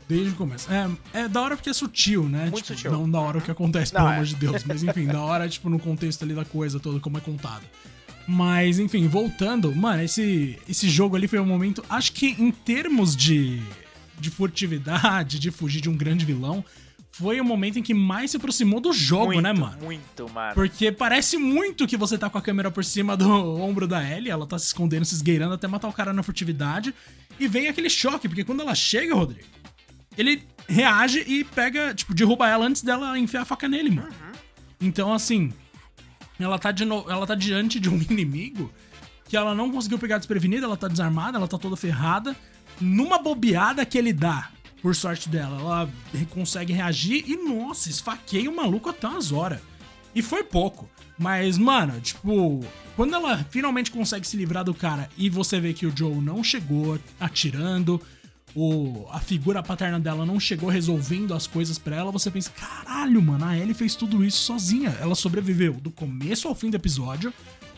Desde 0.08 0.30
o 0.30 0.36
começo. 0.36 0.68
É, 0.72 0.90
é 1.14 1.28
da 1.28 1.42
hora 1.42 1.56
porque 1.56 1.70
é 1.70 1.74
sutil, 1.74 2.28
né? 2.28 2.50
Muito 2.50 2.66
tipo, 2.66 2.68
sutil. 2.68 2.92
Não 2.92 3.10
da 3.10 3.20
hora 3.20 3.38
o 3.38 3.42
que 3.42 3.52
acontece, 3.52 3.94
não, 3.94 4.02
pelo 4.02 4.12
é. 4.12 4.14
amor 4.16 4.26
de 4.26 4.36
Deus. 4.36 4.64
Mas 4.64 4.84
enfim, 4.84 5.06
da 5.06 5.22
hora, 5.22 5.48
tipo, 5.48 5.70
no 5.70 5.80
contexto 5.80 6.24
ali 6.24 6.34
da 6.34 6.46
coisa 6.46 6.80
toda, 6.80 7.00
como 7.00 7.18
é 7.18 7.22
contado. 7.22 7.64
Mas, 8.28 8.80
enfim, 8.80 9.08
voltando, 9.08 9.76
mano, 9.76 10.02
esse, 10.02 10.58
esse 10.68 10.90
jogo 10.90 11.16
ali 11.16 11.28
foi 11.28 11.40
um 11.40 11.46
momento. 11.46 11.84
Acho 11.90 12.14
que 12.14 12.28
em 12.40 12.52
termos 12.52 13.16
de, 13.16 13.62
de 14.20 14.30
furtividade, 14.30 15.40
de 15.40 15.52
fugir 15.52 15.82
de 15.82 15.90
um 15.90 15.98
grande 15.98 16.26
vilão, 16.26 16.64
foi 17.12 17.40
o 17.40 17.46
momento 17.46 17.78
em 17.78 17.84
que 17.84 17.94
mais 17.94 18.32
se 18.32 18.38
aproximou 18.38 18.80
do 18.80 18.92
jogo, 18.92 19.28
muito, 19.28 19.42
né, 19.42 19.54
mano? 19.54 19.78
Muito, 19.84 20.30
mano. 20.30 20.56
Porque 20.56 20.92
parece 20.92 21.38
muito 21.38 21.86
que 21.86 21.96
você 21.96 22.18
tá 22.18 22.30
com 22.30 22.38
a 22.38 22.42
câmera 22.42 22.72
por 22.72 22.84
cima 22.84 23.16
do 23.16 23.30
ombro 23.62 23.88
da 23.88 24.04
Ellie, 24.04 24.32
ela 24.32 24.48
tá 24.48 24.58
se 24.58 24.68
escondendo, 24.68 25.06
se 25.06 25.14
esgueirando 25.14 25.54
até 25.54 25.68
matar 25.68 25.88
o 25.90 25.94
cara 25.94 26.12
na 26.12 26.24
furtividade. 26.24 26.94
E 27.40 27.48
vem 27.48 27.68
aquele 27.68 27.90
choque, 27.90 28.28
porque 28.28 28.44
quando 28.44 28.62
ela 28.62 28.74
chega, 28.74 29.14
Rodrigo, 29.14 29.48
ele 30.18 30.44
reage 30.68 31.20
e 31.28 31.44
pega, 31.44 31.94
tipo, 31.94 32.14
derruba 32.14 32.48
ela 32.48 32.66
antes 32.66 32.82
dela 32.82 33.18
enfiar 33.18 33.42
a 33.42 33.46
faca 33.46 33.68
nele, 33.68 33.92
mano. 33.92 34.08
Uhum. 34.08 34.32
Então, 34.82 35.14
assim, 35.14 35.52
ela 36.40 36.58
tá, 36.60 36.72
de 36.72 36.86
no... 36.86 37.06
ela 37.10 37.26
tá 37.26 37.36
diante 37.36 37.80
de 37.80 37.90
um 37.90 37.98
inimigo 38.10 38.72
que 39.28 39.38
ela 39.38 39.56
não 39.56 39.72
conseguiu 39.72 39.98
pegar 39.98 40.18
desprevenida, 40.18 40.66
ela 40.66 40.78
tá 40.78 40.88
desarmada, 40.88 41.38
ela 41.38 41.48
tá 41.48 41.58
toda 41.58 41.76
ferrada. 41.76 42.36
Numa 42.80 43.18
bobeada 43.18 43.86
que 43.86 43.98
ele 43.98 44.14
dá, 44.14 44.50
por 44.82 44.96
sorte 44.96 45.30
dela, 45.30 45.60
ela 45.60 45.90
consegue 46.30 46.74
reagir 46.74 47.24
e, 47.28 47.38
nossa, 47.38 47.90
esfaqueia 47.90 48.50
o 48.50 48.56
maluco 48.56 48.90
até 48.90 49.08
umas 49.08 49.32
horas. 49.32 49.60
E 50.14 50.22
foi 50.22 50.44
pouco. 50.44 50.90
Mas, 51.18 51.58
mano, 51.58 52.00
tipo, 52.02 52.64
quando 52.96 53.16
ela 53.16 53.38
finalmente 53.50 53.92
consegue 53.92 54.28
se 54.28 54.38
livrar 54.38 54.64
do 54.64 54.74
cara 54.74 55.10
e 55.18 55.30
você 55.30 55.60
vê 55.60 55.74
que 55.74 55.86
o 55.86 55.94
Joe 55.96 56.16
não 56.16 56.44
chegou 56.44 57.00
atirando, 57.20 58.02
o, 58.56 59.08
a 59.10 59.20
figura 59.20 59.64
paterna 59.64 60.00
dela 60.00 60.26
não 60.26 60.40
chegou 60.40 60.70
resolvendo 60.70 61.34
as 61.34 61.48
coisas 61.48 61.80
para 61.80 61.96
ela, 61.96 62.12
você 62.12 62.30
pensa, 62.30 62.52
caralho, 62.52 63.22
mano, 63.22 63.46
a 63.46 63.58
Ellie 63.58 63.74
fez 63.74 63.96
tudo 63.96 64.24
isso 64.24 64.44
sozinha. 64.44 64.96
Ela 65.02 65.16
sobreviveu 65.16 65.74
do 65.74 65.90
começo 65.90 66.48
ao 66.48 66.54
fim 66.54 66.70
do 66.70 66.76
episódio, 66.76 67.34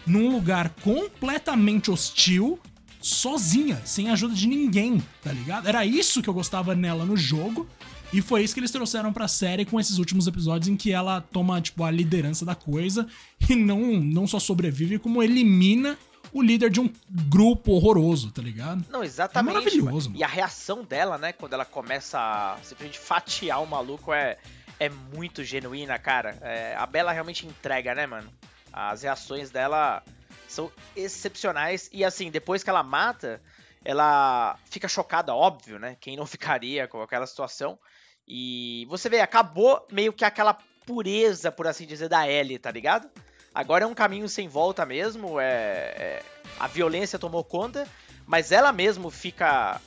num 0.05 0.31
lugar 0.31 0.69
completamente 0.81 1.89
hostil, 1.89 2.59
sozinha, 3.01 3.81
sem 3.85 4.09
ajuda 4.09 4.33
de 4.33 4.47
ninguém, 4.47 5.01
tá 5.21 5.31
ligado? 5.31 5.67
Era 5.67 5.85
isso 5.85 6.21
que 6.21 6.29
eu 6.29 6.33
gostava 6.33 6.75
nela 6.75 7.05
no 7.05 7.15
jogo. 7.15 7.67
E 8.13 8.21
foi 8.21 8.43
isso 8.43 8.53
que 8.53 8.59
eles 8.59 8.71
trouxeram 8.71 9.11
pra 9.11 9.27
série 9.27 9.65
com 9.65 9.79
esses 9.79 9.97
últimos 9.97 10.27
episódios 10.27 10.69
em 10.69 10.77
que 10.77 10.91
ela 10.91 11.21
toma, 11.21 11.59
tipo, 11.59 11.83
a 11.83 11.91
liderança 11.91 12.45
da 12.45 12.55
coisa 12.55 13.07
e 13.49 13.55
não, 13.55 13.99
não 13.99 14.27
só 14.27 14.39
sobrevive, 14.39 14.99
como 14.99 15.23
elimina 15.23 15.97
o 16.36 16.41
líder 16.41 16.69
de 16.69 16.82
um 16.82 16.91
grupo 17.30 17.71
horroroso, 17.71 18.30
tá 18.30 18.41
ligado? 18.41 18.84
Não, 18.89 19.02
exatamente. 19.02 19.56
É 19.56 19.60
maravilhoso. 19.60 20.10
Mano. 20.10 20.19
E 20.19 20.24
a 20.24 20.28
reação 20.28 20.84
dela, 20.84 21.17
né, 21.17 21.32
quando 21.32 21.54
ela 21.54 21.63
começa 21.63 22.19
a 22.19 22.58
simplesmente 22.62 23.00
fatiar 23.00 23.63
o 23.63 23.65
maluco 23.65 24.12
é, 24.12 24.38
é 24.78 24.89
muito 24.89 25.45
genuína, 25.45 25.98
cara. 25.98 26.38
É, 26.41 26.76
a 26.76 26.86
Bela 26.86 27.13
realmente 27.13 27.48
entrega, 27.48 27.95
né, 27.95 28.06
mano? 28.06 28.30
As 28.74 29.04
reações 29.04 29.50
dela 29.50 30.04
são 30.45 30.69
excepcionais. 30.93 31.89
E 31.93 32.04
assim, 32.04 32.30
depois 32.30 32.65
que 32.65 32.69
ela 32.69 32.84
mata, 32.84 33.41
ela 33.86 34.60
fica 34.65 34.89
chocada, 34.89 35.34
óbvio, 35.34 35.80
né? 35.80 35.95
Quem 36.02 36.17
não 36.17 36.26
ficaria 36.28 36.86
com 36.86 37.02
aquela 37.02 37.26
situação. 37.26 37.80
E 38.28 38.86
você 38.89 39.08
vê, 39.08 39.21
acabou 39.21 39.88
meio 39.89 40.12
que 40.12 40.26
aquela 40.26 40.58
pureza, 40.86 41.50
por 41.50 41.65
assim 41.65 41.88
dizer, 41.88 42.10
da 42.10 42.30
Ellie, 42.30 42.60
tá 42.60 42.71
ligado? 42.71 43.10
Agora 43.56 43.86
é 43.86 43.88
um 43.88 43.94
caminho 43.94 44.28
sem 44.28 44.50
volta 44.50 44.86
mesmo, 44.86 45.39
é, 45.39 45.46
é, 45.46 46.24
a 46.60 46.68
violência 46.68 47.18
tomou 47.18 47.41
conta, 47.41 47.88
mas 48.28 48.52
ela 48.52 48.74
mesmo 48.74 49.10
fica 49.10 49.80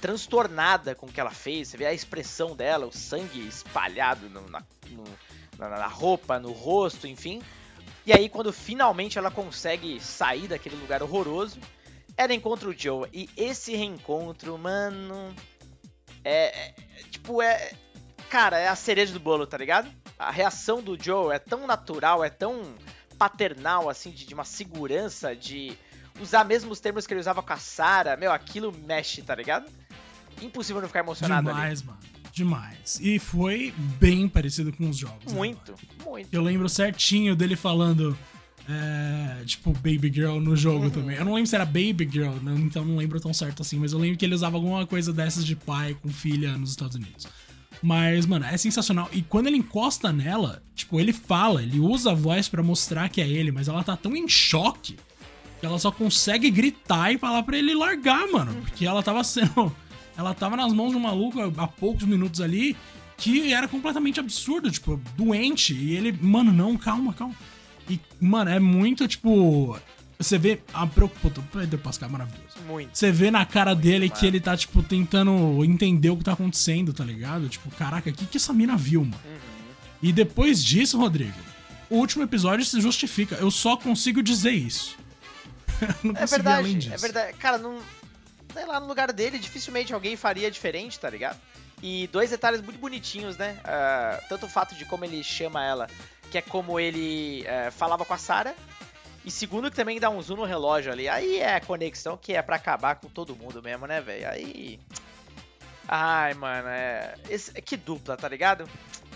transtornada 0.00 0.94
com 0.94 1.06
o 1.06 1.12
que 1.12 1.20
ela 1.20 1.32
fez. 1.32 1.66
Você 1.66 1.76
vê 1.76 1.86
a 1.86 1.92
expressão 1.92 2.54
dela, 2.54 2.86
o 2.86 2.92
sangue 2.92 3.40
espalhado 3.48 4.30
no, 4.30 4.48
na, 4.48 4.62
no, 4.90 5.02
na, 5.58 5.68
na 5.70 5.86
roupa, 5.88 6.38
no 6.38 6.52
rosto, 6.52 7.08
enfim. 7.08 7.42
E 8.06 8.12
aí, 8.12 8.28
quando 8.28 8.52
finalmente 8.52 9.18
ela 9.18 9.32
consegue 9.32 9.98
sair 10.00 10.46
daquele 10.46 10.76
lugar 10.76 11.02
horroroso, 11.02 11.58
Eren 12.16 12.38
contra 12.38 12.68
o 12.68 12.72
Joe. 12.72 13.08
E 13.12 13.28
esse 13.36 13.74
reencontro, 13.74 14.56
mano. 14.56 15.34
É, 16.22 16.68
é. 16.68 16.74
Tipo, 17.10 17.42
é. 17.42 17.72
Cara, 18.30 18.58
é 18.58 18.68
a 18.68 18.76
cereja 18.76 19.12
do 19.12 19.20
bolo, 19.20 19.46
tá 19.46 19.58
ligado? 19.58 19.90
A 20.16 20.30
reação 20.30 20.80
do 20.80 21.00
Joe 21.00 21.34
é 21.34 21.38
tão 21.40 21.66
natural, 21.66 22.24
é 22.24 22.30
tão 22.30 22.74
paternal, 23.18 23.88
assim, 23.88 24.10
de, 24.10 24.26
de 24.26 24.34
uma 24.34 24.44
segurança, 24.44 25.34
de 25.34 25.76
usar 26.20 26.44
mesmo 26.44 26.70
os 26.72 26.80
termos 26.80 27.06
que 27.06 27.12
ele 27.12 27.20
usava 27.20 27.42
com 27.42 27.52
a 27.52 27.56
Sarah. 27.56 28.16
Meu, 28.16 28.32
aquilo 28.32 28.74
mexe, 28.86 29.22
tá 29.22 29.34
ligado? 29.34 29.70
Impossível 30.40 30.80
não 30.80 30.88
ficar 30.88 31.00
emocionado 31.00 31.48
Demais, 31.48 31.80
ali. 31.80 31.88
mano. 31.88 31.98
Demais. 32.32 33.00
E 33.00 33.18
foi 33.18 33.72
bem 33.98 34.28
parecido 34.28 34.70
com 34.70 34.90
os 34.90 34.96
jogos. 34.96 35.32
Né, 35.32 35.38
muito, 35.38 35.72
né, 35.72 35.78
muito. 36.04 36.28
Eu 36.30 36.42
lembro 36.42 36.68
certinho 36.68 37.34
dele 37.34 37.56
falando. 37.56 38.16
É, 38.68 39.44
tipo, 39.44 39.72
Baby 39.72 40.10
Girl 40.12 40.40
no 40.40 40.56
jogo 40.56 40.86
uhum. 40.86 40.90
também. 40.90 41.16
Eu 41.16 41.24
não 41.24 41.34
lembro 41.34 41.48
se 41.48 41.54
era 41.54 41.64
Baby 41.64 42.08
Girl, 42.10 42.34
então 42.58 42.84
não 42.84 42.96
lembro 42.96 43.20
tão 43.20 43.32
certo 43.32 43.62
assim, 43.62 43.78
mas 43.78 43.92
eu 43.92 43.98
lembro 43.98 44.18
que 44.18 44.24
ele 44.24 44.34
usava 44.34 44.56
alguma 44.56 44.84
coisa 44.84 45.12
dessas 45.12 45.46
de 45.46 45.54
pai 45.54 45.96
com 46.02 46.08
filha 46.08 46.58
nos 46.58 46.70
Estados 46.70 46.96
Unidos. 46.96 47.28
Mas, 47.82 48.26
mano, 48.26 48.44
é 48.46 48.56
sensacional. 48.56 49.08
E 49.12 49.22
quando 49.22 49.46
ele 49.46 49.56
encosta 49.56 50.12
nela, 50.12 50.62
tipo, 50.74 50.98
ele 50.98 51.12
fala, 51.12 51.62
ele 51.62 51.78
usa 51.78 52.12
a 52.12 52.14
voz 52.14 52.48
para 52.48 52.62
mostrar 52.62 53.08
que 53.08 53.20
é 53.20 53.28
ele, 53.28 53.52
mas 53.52 53.68
ela 53.68 53.84
tá 53.84 53.96
tão 53.96 54.16
em 54.16 54.26
choque 54.28 54.96
que 55.60 55.66
ela 55.66 55.78
só 55.78 55.90
consegue 55.90 56.50
gritar 56.50 57.12
e 57.12 57.18
falar 57.18 57.42
para 57.42 57.56
ele 57.56 57.74
largar, 57.74 58.26
mano. 58.28 58.54
Porque 58.62 58.86
ela 58.86 59.02
tava 59.02 59.22
sendo 59.24 59.74
ela 60.16 60.32
tava 60.34 60.56
nas 60.56 60.72
mãos 60.72 60.90
de 60.90 60.96
um 60.96 61.00
maluco 61.00 61.40
há 61.58 61.66
poucos 61.66 62.04
minutos 62.04 62.40
ali 62.40 62.74
que 63.18 63.52
era 63.52 63.68
completamente 63.68 64.20
absurdo, 64.20 64.70
tipo, 64.70 65.00
doente. 65.16 65.74
E 65.74 65.94
ele, 65.94 66.12
mano, 66.12 66.52
não, 66.52 66.76
calma, 66.76 67.12
calma. 67.12 67.34
E, 67.88 68.00
mano, 68.20 68.50
é 68.50 68.58
muito, 68.58 69.06
tipo. 69.06 69.78
Você 70.18 70.38
vê 70.38 70.60
a 70.72 70.86
preocupação. 70.86 71.44
Pedro 71.52 71.78
Pascal 71.78 72.08
é 72.08 72.12
maravilhoso. 72.12 72.58
Muito. 72.66 72.96
Você 72.96 73.12
vê 73.12 73.30
na 73.30 73.44
cara 73.44 73.74
dele 73.74 74.08
mano. 74.08 74.18
que 74.18 74.26
ele 74.26 74.40
tá, 74.40 74.56
tipo, 74.56 74.82
tentando 74.82 75.64
entender 75.64 76.10
o 76.10 76.16
que 76.16 76.24
tá 76.24 76.32
acontecendo, 76.32 76.92
tá 76.92 77.04
ligado? 77.04 77.48
Tipo, 77.48 77.70
caraca, 77.72 78.08
o 78.08 78.12
que, 78.12 78.26
que 78.26 78.36
essa 78.38 78.52
mina 78.52 78.76
viu, 78.76 79.02
mano? 79.02 79.20
Uhum. 79.24 79.56
E 80.02 80.12
depois 80.12 80.64
disso, 80.64 80.98
Rodrigo, 80.98 81.38
o 81.90 81.96
último 81.96 82.24
episódio 82.24 82.64
se 82.64 82.80
justifica. 82.80 83.36
Eu 83.36 83.50
só 83.50 83.76
consigo 83.76 84.22
dizer 84.22 84.52
isso. 84.52 84.96
não 86.02 86.14
é 86.16 86.26
verdade, 86.26 86.92
é 86.92 86.96
verdade. 86.96 87.32
Cara, 87.34 87.58
não, 87.58 87.78
sei 88.52 88.64
lá, 88.64 88.80
no 88.80 88.86
lugar 88.86 89.12
dele, 89.12 89.38
dificilmente 89.38 89.92
alguém 89.92 90.16
faria 90.16 90.50
diferente, 90.50 90.98
tá 90.98 91.10
ligado? 91.10 91.38
E 91.82 92.06
dois 92.06 92.30
detalhes 92.30 92.62
muito 92.62 92.78
bonitinhos, 92.78 93.36
né? 93.36 93.58
Uh, 93.60 94.28
tanto 94.28 94.46
o 94.46 94.48
fato 94.48 94.74
de 94.74 94.86
como 94.86 95.04
ele 95.04 95.22
chama 95.22 95.62
ela, 95.62 95.88
que 96.30 96.38
é 96.38 96.42
como 96.42 96.80
ele 96.80 97.42
uh, 97.42 97.70
falava 97.70 98.04
com 98.04 98.14
a 98.14 98.18
Sarah. 98.18 98.54
E 99.26 99.30
segundo, 99.30 99.68
que 99.68 99.76
também 99.76 99.98
dá 99.98 100.08
um 100.08 100.22
zoom 100.22 100.36
no 100.36 100.44
relógio 100.44 100.92
ali. 100.92 101.08
Aí 101.08 101.38
é 101.38 101.56
a 101.56 101.60
conexão 101.60 102.16
que 102.16 102.32
é 102.32 102.40
para 102.40 102.54
acabar 102.56 102.94
com 102.94 103.08
todo 103.08 103.34
mundo 103.34 103.60
mesmo, 103.60 103.84
né, 103.86 104.00
velho? 104.00 104.28
Aí. 104.30 104.78
Ai, 105.88 106.32
mano, 106.34 106.68
é. 106.68 107.14
Esse... 107.28 107.52
Que 107.60 107.76
dupla, 107.76 108.16
tá 108.16 108.28
ligado? 108.28 108.68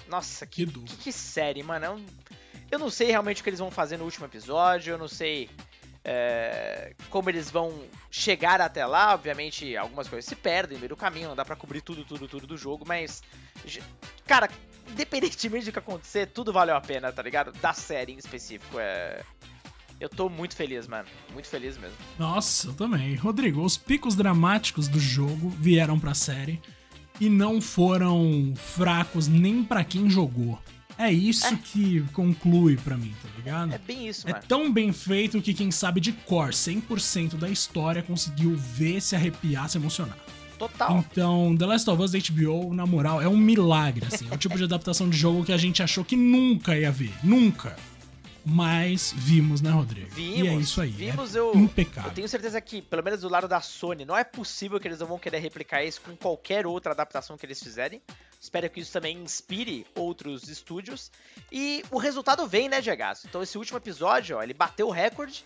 Nossa, 0.09 0.45
que, 0.47 0.67
que, 0.67 0.81
que, 0.81 0.97
que 0.97 1.13
série, 1.13 1.63
mano. 1.63 1.87
Eu... 1.87 2.01
eu 2.73 2.79
não 2.81 2.91
sei 2.91 3.09
realmente 3.09 3.41
o 3.41 3.45
que 3.45 3.51
eles 3.51 3.61
vão 3.61 3.71
fazer 3.71 3.97
no 3.99 4.05
último 4.05 4.27
episódio. 4.27 4.93
Eu 4.93 4.99
não 4.99 5.07
sei 5.07 5.49
é, 6.05 6.95
como 7.11 7.31
eles 7.31 7.51
vão 7.51 7.85
chegar 8.11 8.61
até 8.61 8.85
lá, 8.87 9.15
obviamente 9.15 9.77
algumas 9.77 10.09
coisas 10.09 10.25
se 10.25 10.35
perdem 10.35 10.77
no 10.77 10.81
meio 10.81 10.89
do 10.89 10.97
caminho, 10.97 11.29
não 11.29 11.37
dá 11.37 11.45
pra 11.45 11.55
cobrir 11.55 11.83
tudo, 11.83 12.05
tudo, 12.05 12.27
tudo 12.27 12.47
do 12.47 12.57
jogo, 12.57 12.85
mas. 12.87 13.23
Cara, 14.27 14.49
independentemente 14.91 15.67
do 15.67 15.73
que 15.73 15.79
acontecer, 15.79 16.27
tudo 16.27 16.53
valeu 16.53 16.75
a 16.75 16.81
pena, 16.81 17.13
tá 17.13 17.23
ligado? 17.23 17.53
Da 17.53 17.73
série 17.73 18.13
em 18.13 18.19
específico. 18.19 18.79
É. 18.81 19.23
Eu 20.01 20.09
tô 20.09 20.31
muito 20.31 20.57
feliz, 20.57 20.89
mano. 20.89 21.07
Muito 21.31 21.47
feliz 21.47 21.77
mesmo. 21.77 21.97
Nossa, 22.19 22.69
eu 22.69 22.73
também. 22.73 23.15
Rodrigo, 23.17 23.63
os 23.63 23.77
picos 23.77 24.15
dramáticos 24.17 24.89
do 24.89 24.99
jogo 24.99 25.51
vieram 25.51 26.01
pra 26.01 26.15
série 26.15 26.59
e 27.21 27.29
não 27.29 27.61
foram 27.61 28.55
fracos 28.57 29.29
nem 29.29 29.63
para 29.63 29.85
quem 29.85 30.09
jogou. 30.09 30.59
É 30.97 31.13
isso 31.13 31.47
é. 31.47 31.57
que 31.57 32.03
conclui 32.13 32.77
para 32.79 32.97
mim, 32.97 33.15
tá 33.23 33.29
ligado? 33.37 33.75
É 33.75 33.79
bem 33.79 34.09
isso, 34.09 34.27
é 34.27 34.33
mano. 34.33 34.43
É 34.43 34.47
tão 34.47 34.73
bem 34.73 34.91
feito 34.93 35.41
que 35.41 35.53
quem 35.53 35.71
sabe 35.71 36.01
de 36.01 36.13
cor 36.13 36.51
100% 36.51 37.37
da 37.37 37.49
história 37.49 38.03
conseguiu 38.03 38.57
ver, 38.57 39.03
se 39.03 39.15
arrepiar, 39.15 39.69
se 39.69 39.77
emocionar. 39.77 40.17
Total. 40.59 40.99
Então, 40.99 41.57
The 41.57 41.65
Last 41.65 41.89
of 41.89 42.03
Us 42.03 42.11
da 42.11 42.19
HBO, 42.19 42.75
na 42.75 42.85
moral, 42.85 43.21
é 43.21 43.29
um 43.29 43.37
milagre, 43.37 44.07
assim. 44.11 44.29
É 44.31 44.35
o 44.35 44.37
tipo 44.37 44.59
de 44.59 44.65
adaptação 44.65 45.09
de 45.09 45.17
jogo 45.17 45.43
que 45.43 45.53
a 45.53 45.57
gente 45.57 45.83
achou 45.83 46.05
que 46.05 46.17
nunca 46.17 46.77
ia 46.77 46.93
ver. 46.93 47.13
Nunca 47.25 47.77
mas 48.51 49.15
vimos, 49.17 49.61
né, 49.61 49.71
Rodrigo? 49.71 50.09
Vimos. 50.11 50.39
E 50.39 50.49
é 50.49 50.55
isso 50.55 50.81
aí. 50.81 50.91
Vimos, 50.91 51.37
é 51.37 51.39
eu, 51.39 51.55
impecável. 51.55 52.11
Eu 52.11 52.15
tenho 52.15 52.29
certeza 52.29 52.61
que, 52.61 52.83
pelo 52.83 53.03
menos 53.03 53.21
do 53.21 53.29
lado 53.29 53.47
da 53.47 53.61
Sony, 53.61 54.05
não 54.05 54.17
é 54.17 54.25
possível 54.25 54.81
que 54.81 54.89
eles 54.89 54.99
não 54.99 55.07
vão 55.07 55.19
querer 55.19 55.39
replicar 55.39 55.85
isso 55.85 56.01
com 56.01 56.17
qualquer 56.17 56.67
outra 56.67 56.91
adaptação 56.91 57.39
que 57.39 57.47
eles 57.47 57.63
fizerem. 57.63 58.03
Espero 58.41 58.69
que 58.69 58.81
isso 58.81 58.93
também 58.93 59.17
inspire 59.19 59.87
outros 59.95 60.49
estúdios. 60.49 61.13
E 61.53 61.85
o 61.93 61.99
resultado 61.99 62.47
vem, 62.49 62.69
né, 62.69 62.81
Diego? 62.81 63.03
Então 63.25 63.43
esse 63.43 63.57
último 63.57 63.79
episódio, 63.79 64.37
ó, 64.37 64.43
ele 64.43 64.55
bateu 64.55 64.89
o 64.89 64.91
recorde. 64.91 65.45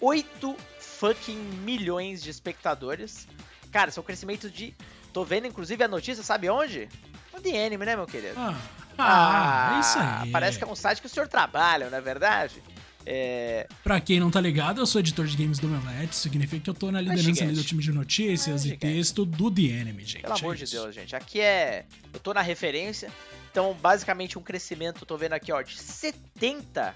8 0.00 0.56
fucking 0.78 1.38
milhões 1.62 2.22
de 2.22 2.30
espectadores. 2.30 3.28
Cara, 3.70 3.90
isso 3.90 4.00
é 4.00 4.02
um 4.02 4.06
crescimento 4.06 4.50
de... 4.50 4.74
Tô 5.12 5.24
vendo, 5.24 5.46
inclusive, 5.46 5.84
a 5.84 5.88
notícia, 5.88 6.22
sabe 6.22 6.48
onde? 6.48 6.88
No 7.32 7.40
The 7.40 7.66
Anime, 7.66 7.84
né, 7.84 7.96
meu 7.96 8.06
querido? 8.06 8.34
Ah... 8.38 8.58
Ah, 8.98 9.76
é 9.76 9.80
isso 9.80 9.98
aí. 9.98 10.30
Parece 10.30 10.58
que 10.58 10.64
é 10.64 10.66
um 10.66 10.76
site 10.76 11.00
que 11.00 11.06
o 11.06 11.10
senhor 11.10 11.28
trabalha, 11.28 11.90
não 11.90 11.98
é 11.98 12.00
verdade? 12.00 12.62
É... 13.08 13.68
Pra 13.84 14.00
quem 14.00 14.18
não 14.18 14.32
tá 14.32 14.40
ligado, 14.40 14.80
eu 14.80 14.86
sou 14.86 14.98
editor 14.98 15.26
de 15.26 15.36
games 15.36 15.60
do 15.60 15.68
Omelete, 15.68 16.16
significa 16.16 16.60
que 16.64 16.70
eu 16.70 16.74
tô 16.74 16.90
na 16.90 17.00
liderança 17.00 17.44
ali 17.44 17.54
do 17.54 17.62
time 17.62 17.80
de 17.80 17.92
notícias 17.92 18.66
é 18.66 18.70
e 18.70 18.76
texto 18.76 19.24
do 19.24 19.48
The 19.48 19.62
Enemy, 19.62 20.04
gente. 20.04 20.22
Pelo 20.22 20.34
é 20.34 20.38
amor 20.38 20.56
de 20.56 20.64
Deus, 20.66 20.92
gente. 20.92 21.14
Aqui 21.14 21.40
é. 21.40 21.86
Eu 22.12 22.18
tô 22.18 22.34
na 22.34 22.40
referência. 22.40 23.12
Então, 23.52 23.72
basicamente, 23.74 24.36
um 24.36 24.42
crescimento, 24.42 25.06
tô 25.06 25.16
vendo 25.16 25.34
aqui, 25.34 25.52
ó, 25.52 25.62
de 25.62 25.76
74% 25.76 26.94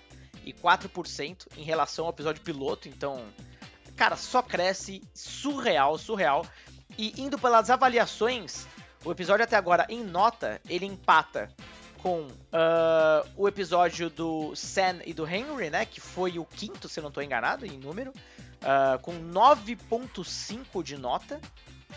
em 1.56 1.62
relação 1.62 2.06
ao 2.06 2.10
episódio 2.10 2.42
piloto. 2.42 2.88
Então, 2.88 3.24
cara, 3.94 4.16
só 4.16 4.42
cresce 4.42 5.00
surreal, 5.14 5.96
surreal. 5.96 6.44
E 6.98 7.14
indo 7.22 7.38
pelas 7.38 7.70
avaliações, 7.70 8.66
o 9.04 9.12
episódio 9.12 9.44
até 9.44 9.56
agora, 9.56 9.86
em 9.88 10.02
nota, 10.02 10.60
ele 10.68 10.86
empata 10.86 11.54
com 12.02 12.22
uh, 12.22 13.30
o 13.36 13.46
episódio 13.46 14.08
do 14.08 14.54
Sam 14.56 15.00
e 15.04 15.12
do 15.12 15.26
Henry, 15.26 15.70
né? 15.70 15.84
Que 15.84 16.00
foi 16.00 16.38
o 16.38 16.44
quinto, 16.44 16.88
se 16.88 16.98
eu 16.98 17.02
não 17.02 17.08
estou 17.08 17.22
enganado, 17.22 17.66
em 17.66 17.78
número. 17.78 18.10
Uh, 18.10 18.98
com 19.00 19.12
9.5 19.12 20.82
de 20.82 20.96
nota. 20.96 21.40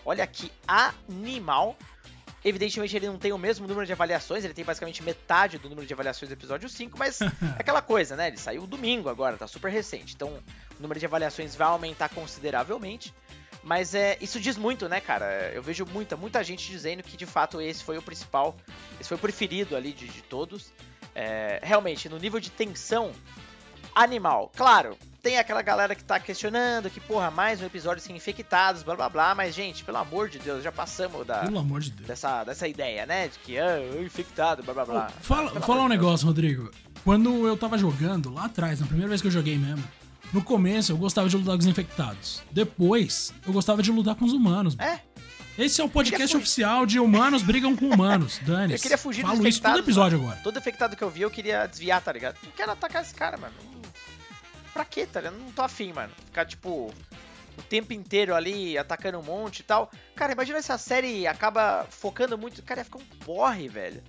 Olha 0.06 0.26
que 0.28 0.52
animal. 0.68 1.78
Evidentemente 2.44 2.96
ele 2.96 3.08
não 3.08 3.18
tem 3.18 3.32
o 3.32 3.38
mesmo 3.38 3.66
número 3.66 3.86
de 3.86 3.94
avaliações, 3.94 4.44
ele 4.44 4.54
tem 4.54 4.66
basicamente 4.66 5.02
metade 5.02 5.58
do 5.58 5.70
número 5.70 5.88
de 5.88 5.94
avaliações 5.94 6.28
do 6.28 6.34
episódio 6.34 6.68
5, 6.68 6.98
mas 6.98 7.22
é 7.22 7.28
aquela 7.58 7.82
coisa, 7.82 8.18
né? 8.18 8.28
Ele 8.28 8.38
saiu 8.38 8.68
domingo 8.68 9.08
agora, 9.08 9.38
tá 9.38 9.48
super 9.48 9.72
recente. 9.72 10.14
Então 10.14 10.28
o 10.78 10.82
número 10.82 11.00
de 11.00 11.06
avaliações 11.06 11.56
vai 11.56 11.70
aumentar 11.70 12.10
consideravelmente. 12.10 13.14
Mas 13.64 13.96
é, 13.96 14.18
isso 14.20 14.40
diz 14.40 14.58
muito, 14.58 14.90
né, 14.90 15.00
cara? 15.00 15.52
Eu 15.54 15.64
vejo 15.64 15.86
muita, 15.86 16.18
muita 16.18 16.44
gente 16.44 16.70
dizendo 16.70 17.02
que 17.02 17.16
de 17.16 17.26
fato 17.26 17.62
esse 17.62 17.84
foi 17.84 17.98
o 17.98 18.02
principal, 18.02 18.56
esse 19.00 19.08
foi 19.08 19.16
o 19.16 19.20
preferido 19.20 19.76
ali 19.76 19.94
de, 19.94 20.08
de 20.08 20.22
todos. 20.22 20.74
É, 21.16 21.60
realmente, 21.64 22.10
no 22.10 22.18
nível 22.18 22.40
de 22.40 22.50
tensão, 22.50 23.12
animal. 23.96 24.52
Claro, 24.56 24.98
tem 25.22 25.38
aquela 25.38 25.62
galera 25.62 25.96
que 25.96 26.04
tá 26.04 26.20
questionando 26.20 26.90
que, 26.90 27.00
porra, 27.00 27.32
mais 27.32 27.62
um 27.62 27.66
episódio 27.66 28.04
sem 28.04 28.16
infectados, 28.16 28.84
blá 28.84 28.96
blá 28.96 29.10
blá, 29.10 29.36
mas, 29.36 29.56
gente, 29.56 29.84
pelo 29.84 29.98
amor 29.98 30.28
de 30.28 30.40
Deus, 30.40 30.64
já 30.64 30.72
passamos 30.72 31.26
da. 31.26 31.40
Pelo 31.40 31.60
amor 31.60 31.80
de 31.80 31.92
Deus. 31.92 32.08
Dessa, 32.08 32.44
dessa 32.44 32.68
ideia, 32.68 33.06
né? 33.06 33.28
De 33.28 33.40
que, 33.40 33.58
ah, 33.58 33.80
infectado, 34.04 34.64
blá 34.64 34.74
blá 34.74 34.86
blá. 34.86 35.10
fala 35.22 35.62
fala 35.62 35.84
um 35.84 35.88
negócio, 35.88 36.28
Rodrigo. 36.28 36.70
Quando 37.04 37.48
eu 37.48 37.56
tava 37.56 37.78
jogando, 37.78 38.34
lá 38.34 38.46
atrás, 38.46 38.80
na 38.80 38.86
primeira 38.86 39.10
vez 39.10 39.22
que 39.22 39.28
eu 39.28 39.32
joguei 39.32 39.58
mesmo, 39.58 39.84
no 40.32 40.44
começo 40.44 40.92
eu 40.92 40.98
gostava 40.98 41.28
de 41.30 41.36
lutar 41.38 41.54
com 41.56 41.60
os 41.60 41.66
infectados. 41.68 42.42
Depois 42.52 43.34
eu 43.46 43.54
gostava 43.54 43.82
de 43.84 43.92
lutar 43.92 44.16
com 44.16 44.26
os 44.26 44.34
humanos. 44.34 44.78
É? 44.80 45.00
Esse 45.58 45.82
é 45.82 45.84
o 45.84 45.90
podcast 45.90 46.36
oficial 46.36 46.86
de 46.86 47.00
humanos 47.00 47.44
brigam 47.44 47.76
com 47.76 47.86
humanos. 47.86 48.40
Dane. 48.42 48.74
Eu 48.74 48.80
queria 48.80 48.98
fugir 48.98 49.22
Falo 49.22 49.38
dos 49.38 49.48
isso 49.48 49.62
todo 49.62 49.78
episódio 49.78 50.18
mano. 50.18 50.32
agora. 50.32 50.44
Todo 50.44 50.58
infectado 50.58 50.96
que 50.96 51.04
eu 51.04 51.12
vi 51.12 51.22
eu 51.22 51.30
queria 51.30 51.68
desviar, 51.68 52.02
tá 52.02 52.12
ligado? 52.12 52.38
Não 52.44 52.52
quero 52.54 52.72
atacar 52.72 53.04
esse 53.04 53.14
cara, 53.14 53.38
mano. 53.38 53.54
Pra 54.74 54.84
quê, 54.84 55.06
tá 55.06 55.20
ligado? 55.22 55.38
Não 55.38 55.52
tô 55.52 55.62
afim, 55.62 55.94
mano. 55.94 56.12
Ficar 56.26 56.46
tipo 56.46 56.92
o 57.56 57.62
tempo 57.70 57.94
inteiro 57.94 58.34
ali 58.34 58.76
atacando 58.80 59.20
um 59.20 59.24
monte 59.24 59.60
e 59.60 59.64
tal. 59.64 59.92
Cara, 60.16 60.34
imagina 60.34 60.60
se 60.60 60.72
a 60.72 60.78
série 60.80 61.28
acaba 61.28 61.86
focando 61.88 62.36
muito. 62.36 62.64
Cara, 62.64 62.80
ia 62.82 62.86
ficar 62.86 62.98
um 62.98 63.06
porre, 63.24 63.68
velho. 63.68 64.02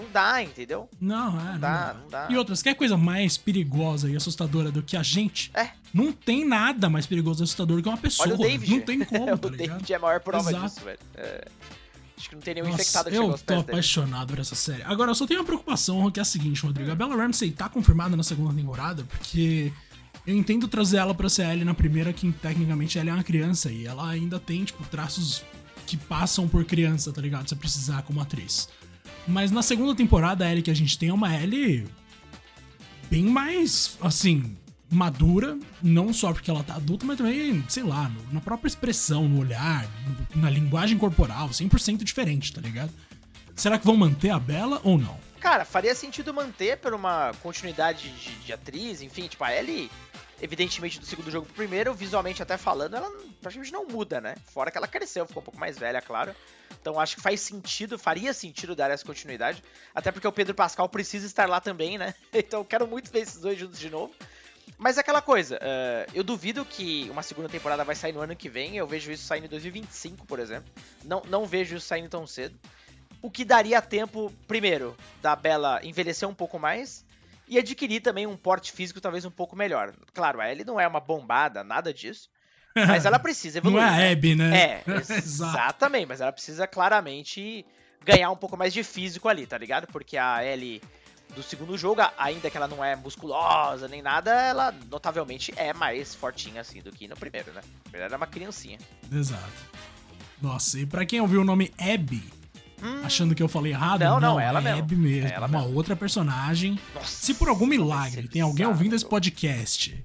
Não 0.00 0.10
dá, 0.10 0.42
entendeu? 0.42 0.88
Não, 1.00 1.38
é. 1.40 1.44
Não, 1.44 1.52
não, 1.52 1.58
dá, 1.58 1.96
não 2.00 2.08
dá. 2.08 2.28
E 2.30 2.36
outras, 2.36 2.62
quer 2.62 2.74
coisa 2.74 2.96
mais 2.96 3.36
perigosa 3.36 4.08
e 4.10 4.16
assustadora 4.16 4.70
do 4.70 4.82
que 4.82 4.96
a 4.96 5.02
gente? 5.02 5.50
É. 5.54 5.70
Não 5.92 6.12
tem 6.12 6.44
nada 6.46 6.88
mais 6.88 7.06
perigoso 7.06 7.42
e 7.42 7.44
assustador 7.44 7.82
que 7.82 7.88
uma 7.88 7.96
pessoa. 7.98 8.28
Olha 8.28 8.34
o 8.36 8.38
David. 8.38 8.70
Não 8.70 8.80
tem 8.80 9.00
como, 9.04 9.38
tá 9.38 9.48
o? 9.48 9.50
David 9.50 9.92
é 9.92 9.96
a 9.96 9.98
maior 9.98 10.20
prova 10.20 10.50
Exato. 10.50 10.66
disso, 10.66 10.80
velho. 10.84 10.98
É. 11.14 11.48
Acho 12.16 12.28
que 12.28 12.34
não 12.34 12.42
tem 12.42 12.54
nenhum 12.54 12.66
Nossa, 12.68 12.82
infectado 12.82 13.10
que 13.10 13.16
eu 13.16 13.38
tô 13.38 13.54
apaixonado 13.60 14.26
dele. 14.26 14.36
por 14.36 14.40
essa 14.40 14.54
série. 14.54 14.82
Agora, 14.82 15.10
eu 15.10 15.14
só 15.14 15.26
tenho 15.26 15.40
uma 15.40 15.46
preocupação, 15.46 16.10
que 16.10 16.20
é 16.20 16.22
a 16.22 16.24
seguinte, 16.24 16.62
Rodrigo. 16.62 16.90
A 16.90 16.94
Bella 16.94 17.16
Ramsey 17.16 17.50
tá 17.50 17.68
confirmada 17.68 18.14
na 18.16 18.22
segunda 18.22 18.52
temporada, 18.54 19.04
porque 19.04 19.72
Eu 20.26 20.36
entendo 20.36 20.68
trazer 20.68 20.98
ela 20.98 21.14
pra 21.14 21.28
Ellie 21.50 21.64
na 21.64 21.72
primeira, 21.72 22.12
que 22.12 22.30
tecnicamente 22.30 22.98
ela 22.98 23.10
é 23.10 23.12
uma 23.14 23.24
criança 23.24 23.70
e 23.72 23.86
ela 23.86 24.08
ainda 24.08 24.38
tem, 24.38 24.64
tipo, 24.64 24.84
traços 24.84 25.42
que 25.86 25.96
passam 25.96 26.46
por 26.46 26.64
criança, 26.64 27.10
tá 27.10 27.20
ligado? 27.20 27.48
Se 27.48 27.56
precisar 27.56 28.02
como 28.02 28.20
atriz. 28.20 28.68
Mas 29.26 29.50
na 29.50 29.62
segunda 29.62 29.94
temporada, 29.94 30.44
a 30.44 30.50
Ellie 30.50 30.62
que 30.62 30.70
a 30.70 30.74
gente 30.74 30.98
tem 30.98 31.08
é 31.08 31.12
uma 31.12 31.34
Ellie 31.34 31.86
bem 33.10 33.24
mais, 33.24 33.96
assim, 34.00 34.56
madura, 34.90 35.58
não 35.82 36.12
só 36.12 36.32
porque 36.32 36.50
ela 36.50 36.64
tá 36.64 36.74
adulta, 36.74 37.06
mas 37.06 37.16
também, 37.16 37.64
sei 37.68 37.82
lá, 37.82 38.10
na 38.32 38.40
própria 38.40 38.68
expressão, 38.68 39.28
no 39.28 39.40
olhar, 39.40 39.86
na 40.34 40.50
linguagem 40.50 40.98
corporal, 40.98 41.48
100% 41.48 42.02
diferente, 42.02 42.52
tá 42.52 42.60
ligado? 42.60 42.92
Será 43.54 43.78
que 43.78 43.86
vão 43.86 43.96
manter 43.96 44.30
a 44.30 44.38
Bela 44.38 44.80
ou 44.82 44.98
não? 44.98 45.18
Cara, 45.38 45.64
faria 45.64 45.94
sentido 45.94 46.34
manter 46.34 46.78
por 46.78 46.92
uma 46.92 47.32
continuidade 47.42 48.10
de, 48.10 48.34
de 48.44 48.52
atriz, 48.52 49.00
enfim, 49.00 49.26
tipo, 49.26 49.42
a 49.42 49.54
Ellie, 49.54 49.90
evidentemente, 50.40 50.98
do 50.98 51.06
segundo 51.06 51.30
jogo 51.30 51.46
pro 51.46 51.54
primeiro, 51.54 51.92
visualmente 51.94 52.42
até 52.42 52.56
falando, 52.56 52.96
ela 52.96 53.10
praticamente 53.40 53.72
não 53.72 53.86
muda, 53.86 54.20
né? 54.20 54.34
Fora 54.46 54.70
que 54.70 54.78
ela 54.78 54.88
cresceu, 54.88 55.26
ficou 55.26 55.40
um 55.40 55.44
pouco 55.44 55.58
mais 55.58 55.78
velha, 55.78 56.00
claro. 56.00 56.34
Então 56.80 56.98
acho 56.98 57.16
que 57.16 57.22
faz 57.22 57.40
sentido, 57.40 57.98
faria 57.98 58.32
sentido 58.32 58.74
dar 58.74 58.90
essa 58.90 59.04
continuidade. 59.04 59.62
Até 59.94 60.10
porque 60.10 60.26
o 60.26 60.32
Pedro 60.32 60.54
Pascal 60.54 60.88
precisa 60.88 61.26
estar 61.26 61.48
lá 61.48 61.60
também, 61.60 61.98
né? 61.98 62.14
Então 62.32 62.64
quero 62.64 62.86
muito 62.86 63.10
ver 63.10 63.20
esses 63.20 63.40
dois 63.40 63.58
juntos 63.58 63.78
de 63.78 63.90
novo. 63.90 64.12
Mas 64.78 64.96
é 64.96 65.00
aquela 65.00 65.20
coisa, 65.20 65.56
uh, 65.56 66.10
eu 66.14 66.24
duvido 66.24 66.64
que 66.64 67.08
uma 67.10 67.22
segunda 67.22 67.48
temporada 67.48 67.84
vai 67.84 67.94
sair 67.94 68.12
no 68.12 68.20
ano 68.20 68.34
que 68.34 68.48
vem, 68.48 68.76
eu 68.76 68.86
vejo 68.86 69.10
isso 69.12 69.24
saindo 69.24 69.44
em 69.44 69.48
2025, 69.48 70.24
por 70.26 70.38
exemplo. 70.38 70.70
Não, 71.04 71.22
não 71.28 71.44
vejo 71.44 71.76
isso 71.76 71.86
saindo 71.86 72.08
tão 72.08 72.26
cedo. 72.26 72.58
O 73.20 73.30
que 73.30 73.44
daria 73.44 73.82
tempo, 73.82 74.32
primeiro, 74.48 74.96
da 75.20 75.36
Bella 75.36 75.80
envelhecer 75.82 76.26
um 76.26 76.34
pouco 76.34 76.58
mais 76.58 77.04
e 77.50 77.58
adquirir 77.58 78.00
também 78.00 78.28
um 78.28 78.36
porte 78.36 78.70
físico 78.70 79.00
talvez 79.00 79.24
um 79.24 79.30
pouco 79.30 79.56
melhor. 79.56 79.92
Claro, 80.14 80.40
a 80.40 80.48
Ellie 80.48 80.64
não 80.64 80.78
é 80.78 80.86
uma 80.86 81.00
bombada, 81.00 81.64
nada 81.64 81.92
disso. 81.92 82.30
Mas 82.74 83.04
ela 83.04 83.18
precisa 83.20 83.58
evoluir. 83.58 83.82
Não 83.82 83.92
é 83.92 84.08
a 84.08 84.12
Abby, 84.12 84.36
né? 84.36 84.56
É, 84.56 84.84
exatamente. 85.18 86.06
Mas 86.06 86.20
ela 86.20 86.30
precisa 86.30 86.68
claramente 86.68 87.66
ganhar 88.04 88.30
um 88.30 88.36
pouco 88.36 88.56
mais 88.56 88.72
de 88.72 88.84
físico 88.84 89.28
ali, 89.28 89.48
tá 89.48 89.58
ligado? 89.58 89.88
Porque 89.88 90.16
a 90.16 90.44
Ellie 90.44 90.80
do 91.34 91.42
segundo 91.42 91.76
jogo, 91.76 92.02
ainda 92.16 92.48
que 92.48 92.56
ela 92.56 92.68
não 92.68 92.84
é 92.84 92.94
musculosa 92.94 93.88
nem 93.88 94.00
nada, 94.00 94.30
ela 94.30 94.72
notavelmente 94.88 95.52
é 95.56 95.72
mais 95.72 96.14
fortinha 96.14 96.60
assim 96.60 96.80
do 96.80 96.92
que 96.92 97.08
no 97.08 97.16
primeiro, 97.16 97.52
né? 97.52 97.62
Na 97.84 97.90
verdade, 97.90 98.12
era 98.12 98.16
uma 98.16 98.26
criancinha. 98.26 98.78
Exato. 99.12 99.70
Nossa, 100.40 100.78
e 100.78 100.86
pra 100.86 101.04
quem 101.04 101.20
ouviu 101.20 101.40
o 101.40 101.44
nome 101.44 101.72
Abby, 101.78 102.22
hum, 102.82 103.00
achando 103.04 103.34
que 103.34 103.42
eu 103.42 103.48
falei 103.48 103.72
errado, 103.72 104.00
não, 104.00 104.20
não, 104.20 104.20
não 104.34 104.40
ela 104.40 104.60
é 104.60 104.62
mesmo. 104.82 104.96
Mesmo, 104.98 105.28
é 105.28 105.32
ela 105.32 105.46
uma 105.46 105.60
mesmo. 105.62 105.74
outra 105.76 105.96
personagem. 105.96 106.78
Nossa, 106.94 107.06
Se 107.06 107.34
por 107.34 107.48
algum 107.48 107.66
milagre 107.66 108.28
tem 108.28 108.42
alguém 108.42 108.66
ouvindo 108.66 108.94
esse 108.94 109.04
podcast 109.06 110.02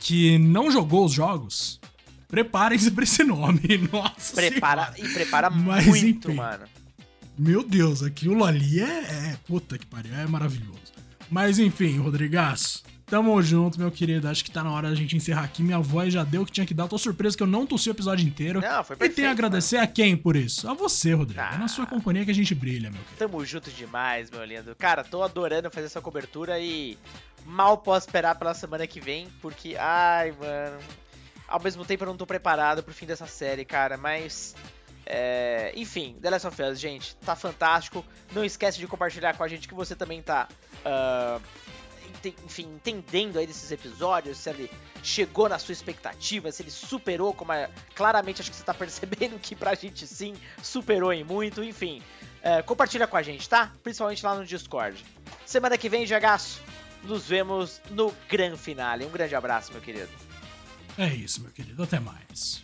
que 0.00 0.38
não 0.38 0.70
jogou 0.70 1.04
os 1.06 1.12
jogos, 1.12 1.80
preparem-se 2.28 2.90
pra 2.90 3.04
esse 3.04 3.24
nome. 3.24 3.60
Nossa 3.92 4.34
Prepara, 4.34 4.92
senhora. 4.92 5.10
E 5.10 5.14
prepara 5.14 5.50
Mas, 5.50 5.86
muito, 5.86 6.28
enfim. 6.28 6.36
mano. 6.36 6.64
Meu 7.36 7.64
Deus, 7.64 8.02
aquilo 8.02 8.44
ali 8.44 8.80
é, 8.80 8.84
é. 9.32 9.38
Puta 9.46 9.76
que 9.76 9.86
pariu, 9.86 10.14
é 10.14 10.26
maravilhoso. 10.26 10.78
Mas 11.30 11.58
enfim, 11.58 11.98
Rodrigaço. 11.98 12.83
Tamo 13.06 13.40
junto, 13.42 13.78
meu 13.78 13.90
querido. 13.90 14.28
Acho 14.28 14.42
que 14.44 14.50
tá 14.50 14.64
na 14.64 14.72
hora 14.72 14.88
da 14.88 14.94
gente 14.94 15.16
encerrar 15.16 15.44
aqui. 15.44 15.62
Minha 15.62 15.78
voz 15.78 16.12
já 16.12 16.24
deu 16.24 16.42
o 16.42 16.46
que 16.46 16.52
tinha 16.52 16.66
que 16.66 16.72
dar. 16.74 16.88
tô 16.88 16.96
surpreso 16.98 17.36
que 17.36 17.42
eu 17.42 17.46
não 17.46 17.66
tossi 17.66 17.90
o 17.90 17.92
episódio 17.92 18.26
inteiro. 18.26 18.60
Não, 18.60 18.82
foi 18.82 18.96
perfeito, 18.96 19.12
E 19.12 19.16
tenho 19.16 19.28
a 19.28 19.32
agradecer 19.32 19.76
mano. 19.76 19.88
a 19.88 19.92
quem 19.92 20.16
por 20.16 20.36
isso? 20.36 20.68
A 20.68 20.74
você, 20.74 21.12
Rodrigo. 21.12 21.40
Ah, 21.40 21.54
é 21.54 21.58
na 21.58 21.68
sua 21.68 21.86
companhia 21.86 22.24
que 22.24 22.30
a 22.30 22.34
gente 22.34 22.54
brilha, 22.54 22.90
meu 22.90 23.00
querido. 23.00 23.16
Tamo 23.18 23.44
junto 23.44 23.70
demais, 23.70 24.30
meu 24.30 24.44
lindo. 24.44 24.74
Cara, 24.74 25.04
tô 25.04 25.22
adorando 25.22 25.70
fazer 25.70 25.86
essa 25.86 26.00
cobertura 26.00 26.58
e 26.58 26.96
mal 27.44 27.76
posso 27.78 28.06
esperar 28.06 28.36
pela 28.36 28.54
semana 28.54 28.86
que 28.86 29.00
vem, 29.00 29.28
porque, 29.42 29.76
ai, 29.78 30.32
mano. 30.32 30.78
Ao 31.46 31.60
mesmo 31.62 31.84
tempo 31.84 32.04
eu 32.04 32.08
não 32.08 32.16
tô 32.16 32.26
preparado 32.26 32.82
pro 32.82 32.94
fim 32.94 33.04
dessa 33.04 33.26
série, 33.26 33.66
cara, 33.66 33.98
mas 33.98 34.56
é, 35.04 35.72
enfim, 35.76 36.16
The 36.22 36.30
Last 36.30 36.46
of 36.46 36.62
Us, 36.62 36.80
gente, 36.80 37.14
tá 37.16 37.36
fantástico. 37.36 38.02
Não 38.32 38.42
esquece 38.42 38.78
de 38.78 38.86
compartilhar 38.86 39.36
com 39.36 39.44
a 39.44 39.48
gente 39.48 39.68
que 39.68 39.74
você 39.74 39.94
também 39.94 40.22
tá, 40.22 40.48
uh, 40.86 41.40
enfim, 42.44 42.64
entendendo 42.74 43.38
aí 43.38 43.46
desses 43.46 43.70
episódios, 43.70 44.38
se 44.38 44.50
ele 44.50 44.70
chegou 45.02 45.48
na 45.48 45.58
sua 45.58 45.72
expectativa, 45.72 46.50
se 46.50 46.62
ele 46.62 46.70
superou, 46.70 47.34
como 47.34 47.52
é, 47.52 47.70
claramente 47.94 48.40
acho 48.40 48.50
que 48.50 48.56
você 48.56 48.64
tá 48.64 48.74
percebendo 48.74 49.38
que 49.38 49.54
pra 49.54 49.74
gente 49.74 50.06
sim, 50.06 50.34
superou 50.62 51.12
em 51.12 51.24
muito, 51.24 51.62
enfim. 51.62 52.02
Uh, 52.42 52.62
compartilha 52.64 53.06
com 53.06 53.16
a 53.16 53.22
gente, 53.22 53.48
tá? 53.48 53.72
Principalmente 53.82 54.24
lá 54.24 54.34
no 54.34 54.44
Discord. 54.44 55.02
Semana 55.46 55.78
que 55.78 55.88
vem, 55.88 56.06
Jagaço, 56.06 56.60
nos 57.02 57.26
vemos 57.26 57.80
no 57.90 58.14
grande 58.28 58.58
finale. 58.58 59.06
Um 59.06 59.10
grande 59.10 59.34
abraço, 59.34 59.72
meu 59.72 59.80
querido. 59.80 60.10
É 60.98 61.08
isso, 61.08 61.40
meu 61.40 61.50
querido. 61.50 61.82
Até 61.82 61.98
mais. 61.98 62.62